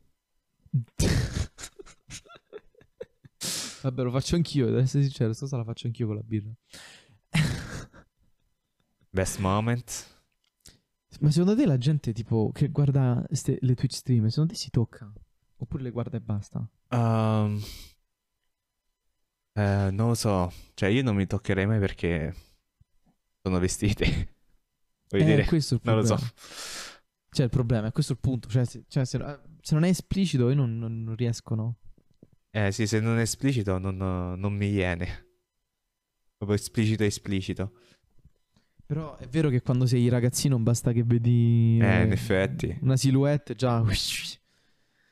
Vabbè, 3.83 4.03
lo 4.05 4.11
faccio 4.12 4.37
anch'io, 4.37 4.66
devo 4.66 4.79
essere 4.79 5.03
sincero, 5.03 5.33
sto 5.33 5.48
la 5.57 5.64
faccio 5.64 5.88
anch'io 5.88 6.07
con 6.07 6.14
la 6.16 6.22
birra. 6.22 6.51
Best 9.11 9.38
moment. 9.40 10.07
Ma 11.20 11.31
secondo 11.31 11.55
te 11.55 11.66
la 11.66 11.79
gente, 11.79 12.12
tipo, 12.12 12.51
che 12.53 12.68
guarda 12.68 13.25
ste- 13.31 13.59
le 13.61 13.75
Twitch 13.75 13.94
stream, 13.94 14.27
secondo 14.29 14.53
te 14.53 14.59
si 14.59 14.70
tocca? 14.70 15.12
Oppure 15.57 15.83
le 15.83 15.90
guarda 15.90 16.16
e 16.16 16.20
basta? 16.20 16.68
Um, 16.90 17.61
eh, 19.55 19.90
non 19.92 20.09
lo 20.09 20.14
so. 20.14 20.53
Cioè, 20.75 20.88
io 20.88 21.03
non 21.03 21.14
mi 21.14 21.27
toccherei 21.27 21.66
mai 21.66 21.79
perché 21.79 22.35
sono 23.42 23.59
vestiti. 23.59 24.05
Vuoi 25.09 25.22
eh, 25.22 25.25
dire? 25.25 25.44
questo 25.44 25.75
è 25.75 25.79
il 25.79 25.83
Non 25.85 25.96
lo 25.96 26.05
so. 26.05 26.16
Cioè, 27.31 27.44
il 27.44 27.51
problema 27.51 27.88
è 27.88 27.92
questo 27.92 28.12
il 28.12 28.18
punto. 28.18 28.48
Cioè, 28.48 28.64
se, 28.64 28.85
cioè, 28.88 29.05
se, 29.05 29.18
se 29.61 29.75
non 29.75 29.85
è 29.85 29.88
esplicito, 29.88 30.48
io 30.48 30.55
non, 30.55 30.79
non, 30.79 31.03
non 31.03 31.14
riesco, 31.14 31.55
no? 31.55 31.77
Eh 32.51 32.72
sì, 32.72 32.87
se 32.87 33.01
non 33.01 33.18
è 33.18 33.22
esplicito 33.22 33.79
non, 33.79 33.96
non 33.96 34.53
mi 34.55 34.70
viene. 34.70 35.31
Proprio 36.37 36.59
esplicito 36.59 37.05
esplicito. 37.05 37.79
Però 38.92 39.16
è 39.16 39.26
vero 39.26 39.48
che 39.48 39.62
quando 39.62 39.87
sei 39.87 40.09
ragazzino 40.11 40.59
basta 40.59 40.92
che 40.92 41.02
vedi 41.02 41.78
Eh, 41.81 42.00
eh, 42.00 42.02
in 42.05 42.12
effetti. 42.12 42.76
una 42.83 42.96
silhouette 42.98 43.55
già. 43.55 43.78
In 43.81 43.88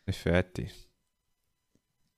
effetti. 0.04 0.68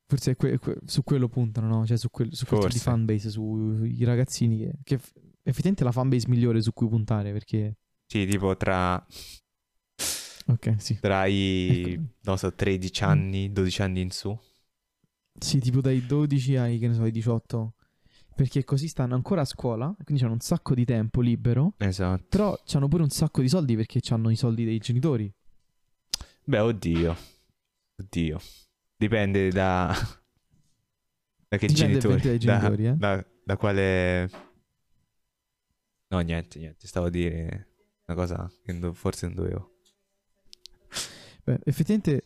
Forse 0.09 0.33
è 0.33 0.37
que- 0.37 0.59
que- 0.59 0.79
su 0.85 1.05
quello 1.05 1.29
puntano, 1.29 1.69
no? 1.69 1.87
Cioè 1.87 1.97
su, 1.97 2.11
quel, 2.11 2.35
su 2.35 2.47
quel 2.47 2.61
tipo 2.63 2.73
di 2.73 2.79
fanbase, 2.81 3.31
sui 3.31 4.03
ragazzini 4.05 4.59
che, 4.59 4.73
che 4.83 4.99
f- 4.99 5.13
effettivamente 5.43 5.83
è 5.83 5.85
la 5.85 5.93
fanbase 5.93 6.29
migliore 6.29 6.61
su 6.63 6.73
cui 6.73 6.89
puntare 6.89 7.33
perché... 7.33 7.77
Sì, 8.07 8.27
tipo 8.27 8.57
tra, 8.57 8.95
Ok, 10.47 10.75
sì. 10.79 10.99
tra 11.01 11.27
i, 11.27 11.85
Ecco. 11.95 12.03
non 12.23 12.39
so, 12.39 12.53
13 12.53 13.05
anni, 13.05 13.53
12 13.53 13.83
anni 13.83 14.01
in 14.01 14.11
su. 14.11 14.37
Sì, 15.39 15.61
tipo 15.61 15.81
dai 15.81 16.05
12 16.05 16.57
ai, 16.57 16.79
che 16.79 16.89
ne 16.89 16.95
so, 16.95 17.03
ai 17.05 17.11
18. 17.13 17.75
Perché 18.35 18.65
così 18.65 18.89
stanno 18.89 19.15
ancora 19.15 19.43
a 19.43 19.45
scuola, 19.45 19.95
quindi 20.05 20.23
hanno 20.25 20.33
un 20.33 20.41
sacco 20.41 20.75
di 20.75 20.85
tempo 20.85 21.21
libero, 21.21 21.75
Esatto. 21.79 22.25
però 22.29 22.59
hanno 22.73 22.89
pure 22.89 23.03
un 23.03 23.11
sacco 23.11 23.41
di 23.41 23.49
soldi 23.49 23.77
perché 23.77 24.01
hanno 24.13 24.31
i 24.31 24.37
soldi 24.37 24.65
dei 24.65 24.79
genitori. 24.79 25.33
Beh, 26.45 26.59
oddio. 26.59 27.17
Oddio. 27.97 28.41
Dipende 28.97 29.51
da... 29.51 29.95
Da 31.53 31.59
che 31.59 31.67
Dipende 31.67 31.99
genitori. 31.99 32.23
dai 32.23 32.39
da- 32.39 32.59
genitori, 32.59 32.87
eh. 32.87 32.97
da, 32.97 33.27
da 33.45 33.57
quale... 33.59 34.31
No, 36.09 36.21
niente, 36.21 36.59
niente. 36.59 36.87
Stavo 36.87 37.07
a 37.07 37.11
dire 37.11 37.69
una 38.07 38.17
cosa 38.17 38.51
che 38.65 38.93
forse 38.95 39.27
non 39.27 39.35
dovevo. 39.35 39.75
Beh, 41.45 41.61
effettivamente. 41.65 42.23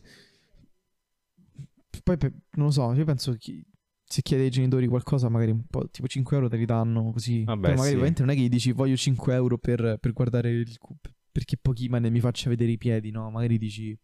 Poi 2.03 2.17
non 2.21 2.65
lo 2.67 2.71
so, 2.71 2.93
io 2.93 3.03
penso 3.03 3.35
che 3.37 3.65
se 4.09 4.21
chiedi 4.21 4.43
ai 4.43 4.49
genitori 4.49 4.87
qualcosa, 4.87 5.27
magari 5.29 5.51
un 5.51 5.65
po' 5.69 5.87
tipo 5.89 6.07
5 6.07 6.35
euro 6.37 6.47
te 6.49 6.55
li 6.57 6.65
danno 6.65 7.11
così. 7.11 7.43
Vabbè, 7.43 7.59
Però 7.61 7.71
magari 7.73 7.89
sì. 7.89 7.93
ovviamente 7.95 8.21
non 8.21 8.31
è 8.31 8.35
che 8.35 8.41
gli 8.41 8.49
dici 8.49 8.71
voglio 8.71 8.95
5 8.95 9.33
euro 9.33 9.57
per, 9.57 9.97
per 9.99 10.13
guardare 10.13 10.49
il 10.51 10.77
cu- 10.77 10.95
perché 11.31 11.57
Pokémon 11.57 12.01
mi 12.09 12.19
faccia 12.21 12.49
vedere 12.49 12.71
i 12.71 12.77
piedi, 12.77 13.11
no? 13.11 13.29
Magari 13.29 13.57
dici 13.57 13.97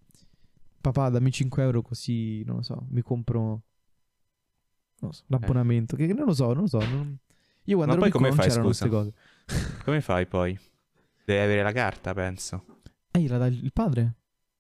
papà 0.81 1.09
dammi 1.09 1.31
5 1.31 1.63
euro 1.63 1.81
così, 1.81 2.43
non 2.43 2.57
lo 2.57 2.61
so, 2.63 2.85
mi 2.89 3.01
compro 3.01 3.63
non 4.99 5.11
so, 5.13 5.23
l'abbonamento. 5.27 5.95
Che 5.95 6.07
non 6.13 6.25
lo 6.25 6.33
so, 6.33 6.47
non 6.53 6.63
lo 6.63 6.67
so. 6.67 6.79
non- 6.79 7.17
Io 7.65 7.77
quando 7.77 7.85
Ma 7.85 7.91
ero 7.93 8.01
poi 8.01 8.11
piccolo 8.11 8.29
come 8.29 8.41
fai, 8.41 8.47
c'erano 8.49 8.71
scusa? 8.71 8.87
queste 8.89 8.89
cose. 8.89 9.13
Come 9.83 10.01
fai 10.01 10.27
poi? 10.27 10.57
Devi 11.25 11.39
avere 11.41 11.63
la 11.63 11.71
carta, 11.71 12.13
penso. 12.13 12.65
Eh, 13.11 13.19
gliela 13.21 13.37
dà 13.37 13.47
il 13.47 13.71
padre? 13.73 14.15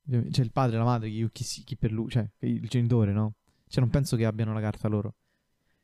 Cioè 0.09 0.43
il 0.43 0.51
padre, 0.51 0.77
la 0.77 0.83
madre, 0.83 1.09
chi, 1.09 1.29
chi, 1.31 1.43
chi 1.63 1.77
per 1.77 1.91
lui, 1.91 2.09
cioè 2.09 2.27
il 2.39 2.67
genitore, 2.67 3.11
no? 3.13 3.35
Cioè 3.67 3.81
non 3.81 3.89
penso 3.89 4.15
che 4.17 4.25
abbiano 4.25 4.53
la 4.53 4.59
carta 4.61 4.87
loro. 4.87 5.15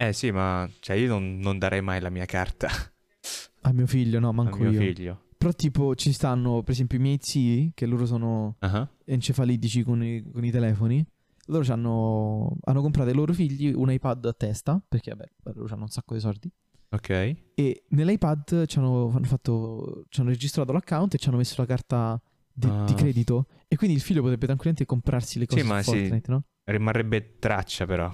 Eh 0.02 0.14
sì, 0.14 0.32
ma 0.32 0.70
cioè 0.80 0.96
io 0.96 1.10
non, 1.10 1.40
non 1.40 1.58
darei 1.58 1.82
mai 1.82 2.00
la 2.00 2.10
mia 2.10 2.24
carta 2.26 2.70
A 3.64 3.74
mio 3.74 3.86
figlio, 3.86 4.20
no, 4.20 4.30
a 4.30 4.32
manco 4.32 4.58
mio 4.60 4.72
io. 4.72 4.80
figlio. 4.80 5.24
Però 5.38 5.52
tipo 5.52 5.94
ci 5.96 6.14
stanno, 6.14 6.64
per 6.64 6.72
esempio, 6.74 6.98
i 6.98 7.02
miei 7.02 7.18
zii, 7.22 7.72
che 7.76 7.86
loro 7.86 8.06
sono 8.06 8.56
Ah, 8.60 8.88
encefalitici 9.06 9.84
con 9.84 10.02
i, 10.04 10.24
con 10.32 10.44
i 10.46 10.52
telefoni. 10.52 11.06
Loro 11.48 11.64
c'hanno- 11.66 12.56
hanno 12.64 12.82
comprato 12.82 13.10
ai 13.10 13.16
loro 13.16 13.34
figli 13.34 13.74
un 13.76 13.92
iPad 13.92 14.26
a 14.26 14.34
testa, 14.34 14.82
perché 14.88 15.12
vabbè, 15.12 15.30
loro 15.56 15.74
hanno 15.74 15.84
un 15.84 15.90
sacco 15.90 16.14
di 16.14 16.20
soldi. 16.22 16.50
Ok. 16.92 17.10
E 17.56 17.84
nell'iPad 17.90 18.66
ci 18.68 18.78
hanno, 18.80 19.10
hanno 19.14 19.26
fatto, 19.26 20.06
ci 20.10 20.22
hanno 20.22 20.30
registrato 20.30 20.72
l'account 20.72 21.14
e 21.14 21.18
ci 21.18 21.28
hanno 21.28 21.38
messo 21.38 21.56
la 21.58 21.68
carta 21.68 22.22
di, 22.54 22.68
Ah. 22.68 22.84
di 22.86 22.94
credito. 22.94 23.48
E 23.68 23.76
quindi 23.76 23.96
il 23.98 24.02
figlio 24.02 24.22
potrebbe 24.22 24.46
tranquillamente 24.46 24.86
comprarsi 24.86 25.38
le 25.40 25.46
Sì, 25.50 25.56
cose 25.58 25.68
ma 25.68 25.84
su 25.84 25.92
sì. 25.92 26.00
Fortnite, 26.00 26.32
no? 26.32 26.44
Rimarrebbe 26.64 27.36
traccia 27.40 27.86
però. 27.86 28.10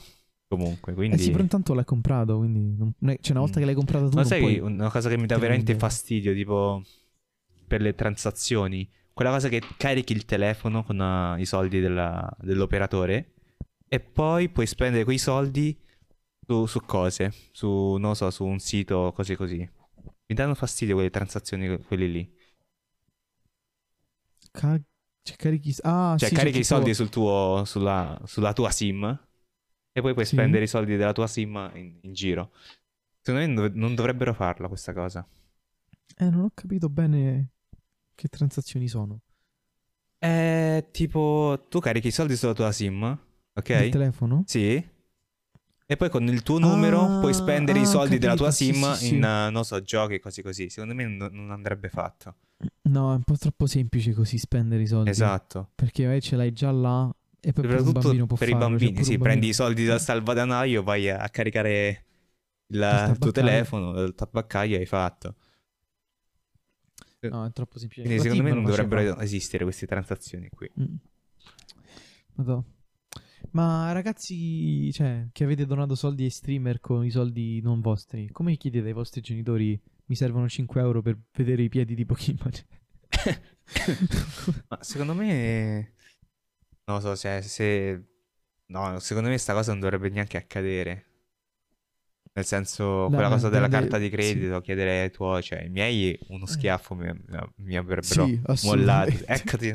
Comunque, 0.55 0.93
quindi... 0.93 1.15
Eh 1.15 1.19
sì, 1.19 1.31
però 1.31 1.43
intanto 1.43 1.73
l'hai 1.73 1.85
comprato, 1.85 2.37
quindi 2.37 2.75
non- 2.77 2.93
cioè 3.21 3.31
una 3.31 3.39
volta 3.41 3.57
Mm. 3.57 3.59
che 3.59 3.65
l'hai 3.65 3.75
comprato 3.75 4.09
tu 4.09 4.15
Ma 4.15 4.23
sai 4.23 4.39
puoi... 4.41 4.59
una 4.59 4.89
cosa 4.89 5.09
che 5.09 5.17
mi 5.17 5.25
dà 5.25 5.37
veramente 5.37 5.71
indietro. 5.71 5.87
fastidio, 5.89 6.33
tipo 6.33 6.81
per 7.67 7.81
le 7.81 7.93
transazioni, 7.95 8.89
quella 9.13 9.31
cosa 9.31 9.49
che 9.49 9.61
carichi 9.77 10.13
il 10.13 10.25
telefono 10.25 10.83
con 10.83 10.99
uh, 10.99 11.39
i 11.39 11.45
soldi 11.45 11.79
della- 11.79 12.31
dell'operatore 12.39 13.33
e 13.87 13.99
poi 13.99 14.49
puoi 14.49 14.67
spendere 14.67 15.03
quei 15.03 15.17
soldi 15.17 15.77
su, 16.45 16.65
su 16.65 16.79
cose, 16.81 17.33
su, 17.51 17.95
non 17.97 18.15
so, 18.15 18.29
su 18.29 18.45
un 18.45 18.59
sito, 18.59 19.11
cose 19.15 19.35
così. 19.35 19.57
Mi 20.27 20.35
danno 20.35 20.53
fastidio 20.55 20.95
quelle 20.95 21.09
transazioni, 21.09 21.77
quelli 21.83 22.11
lì. 22.11 22.33
Ca- 24.51 24.79
cioè, 25.23 25.35
carichi... 25.37 25.75
Ah, 25.81 26.15
Cioè, 26.17 26.29
sì, 26.29 26.35
carichi 26.35 26.57
c'è 26.57 26.61
i 26.61 26.65
soldi 26.65 26.93
sul 26.93 27.09
tuo, 27.09 27.63
sulla, 27.65 28.19
sulla 28.25 28.53
tua 28.53 28.69
SIM 28.71 29.19
e 29.97 30.01
poi 30.01 30.11
puoi 30.11 30.25
Sì. 30.25 30.35
spendere 30.35 30.65
i 30.65 30.67
soldi 30.67 30.97
della 30.97 31.13
tua 31.13 31.25
SIM 31.25 31.71
in, 31.75 31.97
in 32.01 32.13
giro. 32.13 32.51
Secondo 33.21 33.39
me 33.39 33.53
non 33.53 33.55
dov- 33.55 33.75
non 33.75 33.95
dovrebbero 33.95 34.33
farla 34.33 34.67
questa 34.67 34.91
cosa. 34.91 35.25
Eh, 36.17 36.29
non 36.29 36.41
ho 36.41 36.51
capito 36.53 36.89
bene 36.89 37.51
che 38.13 38.27
transazioni 38.27 38.89
sono. 38.89 39.21
È 40.17 40.85
tipo, 40.91 41.65
tu 41.69 41.79
carichi 41.79 42.07
i 42.07 42.11
soldi 42.11 42.35
sulla 42.35 42.53
tua 42.53 42.71
SIM, 42.73 43.03
ok? 43.53 43.77
Del 43.77 43.89
telefono? 43.89 44.43
Sì. 44.45 44.85
E 45.87 45.95
poi 45.97 46.09
con 46.09 46.27
il 46.27 46.41
tuo 46.43 46.57
numero 46.59 47.01
Ah, 47.01 47.19
puoi 47.19 47.33
spendere 47.33 47.79
i 47.79 47.83
ah, 47.83 47.85
ho 47.85 47.91
soldi 47.91 48.17
della 48.17 48.35
tua 48.35 48.49
capito, 48.49 48.73
sì, 48.73 48.73
SIM 48.73 48.93
sì, 48.93 49.05
sì. 49.05 49.15
in, 49.15 49.23
eh, 49.23 49.49
non 49.49 49.63
so, 49.63 49.81
giochi, 49.81 50.19
cose 50.19 50.41
così. 50.41 50.69
Secondo 50.69 50.93
me 50.93 51.05
non, 51.07 51.29
non 51.31 51.51
andrebbe 51.51 51.87
fatto. 51.87 52.35
No, 52.83 53.13
è 53.13 53.15
un 53.15 53.23
po' 53.23 53.37
troppo 53.37 53.65
semplice 53.65 54.11
così 54.13 54.37
spendere 54.37 54.81
i 54.81 54.87
soldi. 54.87 55.09
Esatto. 55.09 55.69
Perché 55.73 56.03
magari 56.03 56.21
ce 56.21 56.35
l'hai 56.35 56.51
già 56.51 56.71
là 56.71 57.09
e 57.45 57.53
poi 57.53 57.67
per 57.67 57.79
i 57.79 57.83
farlo, 57.83 58.01
cioè 58.01 58.57
bambini, 58.57 58.91
pure 58.93 59.03
sì, 59.03 59.17
prendi 59.19 59.49
i 59.49 59.53
soldi 59.53 59.85
dal 59.85 60.01
salvadanaio, 60.01 60.81
vai 60.81 61.11
a, 61.11 61.29
caricare 61.29 62.05
il, 62.67 62.79
tabaccaio. 62.79 63.17
tuo 63.19 63.31
telefono, 63.31 63.91
dal 63.91 64.15
tabaccaio 64.15 64.77
hai 64.79 64.85
fatto. 64.87 65.35
No, 67.19 67.45
è 67.45 67.51
troppo 67.51 67.77
semplice. 67.77 68.01
Quindi 68.01 68.21
secondo 68.21 68.43
me 68.43 68.51
non 68.51 68.63
dovrebbero 68.63 69.19
esistere 69.19 69.63
queste 69.63 69.85
transazioni 69.85 70.49
qui. 70.49 70.71
Mm. 70.79 72.59
Ma 73.51 73.91
ragazzi, 73.91 74.91
cioè, 74.91 75.27
che 75.31 75.43
avete 75.43 75.67
donato 75.67 75.93
soldi 75.93 76.23
ai 76.23 76.31
streamer 76.31 76.79
con 76.79 77.05
i 77.05 77.11
soldi 77.11 77.61
non 77.61 77.79
vostri, 77.79 78.27
come 78.31 78.57
chiedete 78.57 78.87
ai 78.87 78.93
vostri 78.93 79.21
genitori 79.21 79.79
mi 80.07 80.15
servono 80.15 80.49
5 80.49 80.81
euro 80.81 81.03
per 81.03 81.19
vedere 81.31 81.61
i 81.61 81.69
piedi 81.69 81.93
di 81.93 82.05
Pokémon? 82.05 82.51
Ma 84.67 84.77
secondo 84.81 85.13
me, 85.13 85.93
non 86.85 86.97
lo 86.97 87.01
so 87.01 87.15
se, 87.15 87.41
se- 87.41 88.03
No, 88.67 88.99
secondo 88.99 89.29
me 89.29 89.37
sta 89.37 89.53
cosa 89.53 89.71
non 89.71 89.79
dovrebbe 89.81 90.09
neanche 90.09 90.37
accadere. 90.37 91.05
Nel 92.33 92.45
senso, 92.45 93.11
quella 93.13 93.29
No, 93.29 93.35
cosa 93.35 93.49
della 93.49 93.67
dipende- 93.67 93.87
carta 93.87 93.97
di 93.99 94.05
sì. 94.05 94.11
credito, 94.11 94.61
chiedere 94.61 95.01
ai 95.03 95.11
tuoi, 95.11 95.41
cioè 95.43 95.63
i 95.63 95.69
miei 95.69 96.17
uno 96.29 96.45
schiaffo 96.45 96.95
mi, 96.95 97.09
mi 97.57 97.77
avrebbero 97.77 98.25
Sì, 98.25 98.41
mollato. 98.65 99.11
Eccoti, 99.25 99.69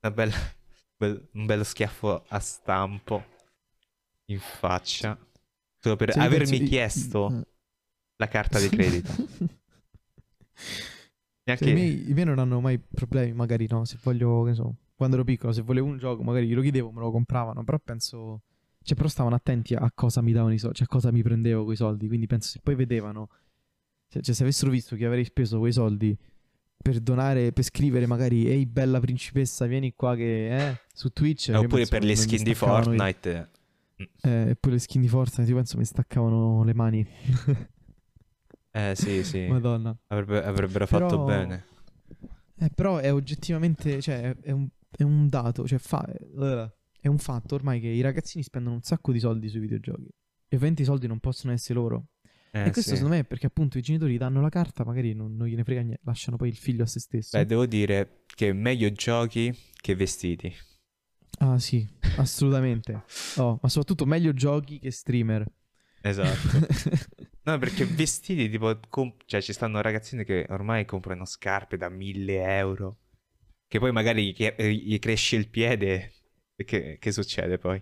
una 0.00 0.10
bella- 0.12 0.54
bel- 0.96 1.28
un 1.34 1.46
bello 1.46 1.64
schiaffo 1.64 2.24
a 2.28 2.38
stampo 2.40 3.24
in 4.26 4.38
faccia. 4.40 5.16
Solo 5.78 5.96
per 5.96 6.10
Cioè, 6.10 6.22
io 6.22 6.28
avermi 6.28 6.58
di- 6.58 6.64
chiesto 6.66 7.32
eh. 7.32 7.46
la 8.16 8.28
carta 8.28 8.58
di 8.58 8.68
credito. 8.68 9.12
Cioè, 11.54 11.68
Neanche... 11.68 11.70
i, 11.70 11.72
miei, 11.72 12.10
i 12.10 12.12
miei 12.12 12.26
non 12.26 12.38
hanno 12.38 12.60
mai 12.60 12.78
problemi, 12.78 13.32
magari 13.32 13.66
no, 13.68 13.84
se 13.84 13.98
voglio, 14.02 14.42
che 14.44 14.54
so, 14.54 14.74
quando 14.96 15.16
ero 15.16 15.24
piccolo, 15.24 15.52
se 15.52 15.62
volevo 15.62 15.86
un 15.86 15.98
gioco, 15.98 16.22
magari 16.22 16.46
glielo 16.48 16.62
chiedevo, 16.62 16.90
me 16.90 17.00
lo 17.00 17.10
compravano, 17.10 17.62
però 17.64 17.78
penso, 17.78 18.42
cioè, 18.82 18.96
però 18.96 19.08
stavano 19.08 19.34
attenti 19.36 19.74
a 19.74 19.90
cosa 19.94 20.20
mi 20.22 20.32
davano 20.32 20.54
i 20.54 20.58
soldi, 20.58 20.76
cioè 20.76 20.86
a 20.86 20.90
cosa 20.90 21.12
mi 21.12 21.22
prendevo 21.22 21.64
quei 21.64 21.76
soldi, 21.76 22.06
quindi 22.08 22.26
penso 22.26 22.48
se 22.48 22.60
poi 22.62 22.74
vedevano, 22.74 23.28
cioè, 24.08 24.22
cioè, 24.22 24.34
se 24.34 24.42
avessero 24.42 24.70
visto 24.70 24.96
che 24.96 25.04
avrei 25.06 25.24
speso 25.24 25.58
quei 25.58 25.72
soldi 25.72 26.16
per 26.76 27.00
donare, 27.00 27.52
per 27.52 27.64
scrivere 27.64 28.06
magari, 28.06 28.46
ehi 28.46 28.64
bella 28.66 29.00
principessa, 29.00 29.66
vieni 29.66 29.92
qua 29.94 30.14
che, 30.16 30.68
eh, 30.70 30.80
su 30.94 31.10
Twitch. 31.10 31.48
io 31.48 31.58
Oppure 31.60 31.86
per 31.86 32.02
le 32.04 32.14
skin 32.16 32.42
di 32.42 32.54
staccavano 32.54 32.94
i- 32.94 32.96
Fortnite. 32.96 33.50
Eh, 33.96 34.50
e 34.50 34.56
poi 34.56 34.72
le 34.72 34.78
skin 34.78 35.00
di 35.00 35.08
Fortnite, 35.08 35.50
io 35.50 35.56
penso 35.56 35.78
mi 35.78 35.84
staccavano 35.84 36.62
le 36.64 36.74
mani, 36.74 37.06
Eh 38.70 38.94
sì, 38.94 39.24
sì. 39.24 39.46
madonna. 39.46 39.96
Avrebbe- 40.08 40.44
avrebbero 40.44 40.86
fatto 40.86 41.06
Però- 41.06 41.24
bene. 41.24 41.64
Eh, 42.58 42.70
però 42.74 42.98
è 42.98 43.12
oggettivamente, 43.12 44.00
cioè, 44.00 44.34
è 44.40 44.50
un, 44.50 44.66
è 44.96 45.02
un 45.02 45.28
dato, 45.28 45.66
cioè, 45.66 45.78
fa, 45.78 46.04
eh, 46.06 46.72
è 47.00 47.08
un 47.08 47.18
fatto 47.18 47.54
ormai 47.54 47.80
che 47.80 47.88
i 47.88 48.00
ragazzini 48.00 48.42
spendono 48.42 48.76
un 48.76 48.82
sacco 48.82 49.12
di 49.12 49.18
soldi 49.18 49.48
sui 49.48 49.60
videogiochi. 49.60 50.08
E 50.48 50.56
ovviamente 50.56 50.82
i 50.82 50.84
soldi 50.84 51.06
non 51.06 51.20
possono 51.20 51.52
essere 51.52 51.78
loro. 51.78 52.06
Eh, 52.52 52.60
e 52.60 52.70
questo 52.70 52.90
sì. 52.90 52.96
secondo 52.96 53.14
me 53.14 53.20
è 53.20 53.24
perché 53.24 53.46
appunto 53.46 53.76
i 53.76 53.82
genitori 53.82 54.16
danno 54.16 54.40
la 54.40 54.48
carta, 54.48 54.84
magari 54.84 55.12
non, 55.12 55.36
non 55.36 55.46
gliene 55.46 55.64
frega 55.64 55.82
niente, 55.82 56.00
lasciano 56.04 56.36
poi 56.36 56.48
il 56.48 56.56
figlio 56.56 56.84
a 56.84 56.86
se 56.86 57.00
stesso. 57.00 57.36
Beh, 57.36 57.44
devo 57.44 57.66
dire 57.66 58.22
che 58.34 58.52
meglio 58.52 58.90
giochi 58.92 59.54
che 59.74 59.94
vestiti. 59.94 60.52
Ah 61.38 61.58
sì, 61.58 61.86
assolutamente. 62.16 63.04
Oh, 63.36 63.58
ma 63.60 63.68
soprattutto 63.68 64.06
meglio 64.06 64.32
giochi 64.32 64.78
che 64.78 64.90
streamer. 64.90 65.46
Esatto. 66.00 66.64
No, 67.46 67.58
perché 67.58 67.84
vestiti 67.84 68.48
tipo... 68.48 68.76
comp- 68.88 69.22
cioè, 69.24 69.40
ci 69.40 69.52
stanno 69.52 69.80
ragazzini 69.80 70.24
che 70.24 70.46
ormai 70.48 70.84
comprano 70.84 71.24
scarpe 71.24 71.76
da 71.76 71.88
1000 71.88 72.56
euro. 72.58 72.96
Che 73.68 73.78
poi 73.78 73.92
magari 73.92 74.32
gli, 74.32 74.44
gli 74.58 74.98
cresce 74.98 75.36
il 75.36 75.48
piede. 75.48 76.12
Che, 76.56 76.98
che 76.98 77.12
succede 77.12 77.58
poi? 77.58 77.80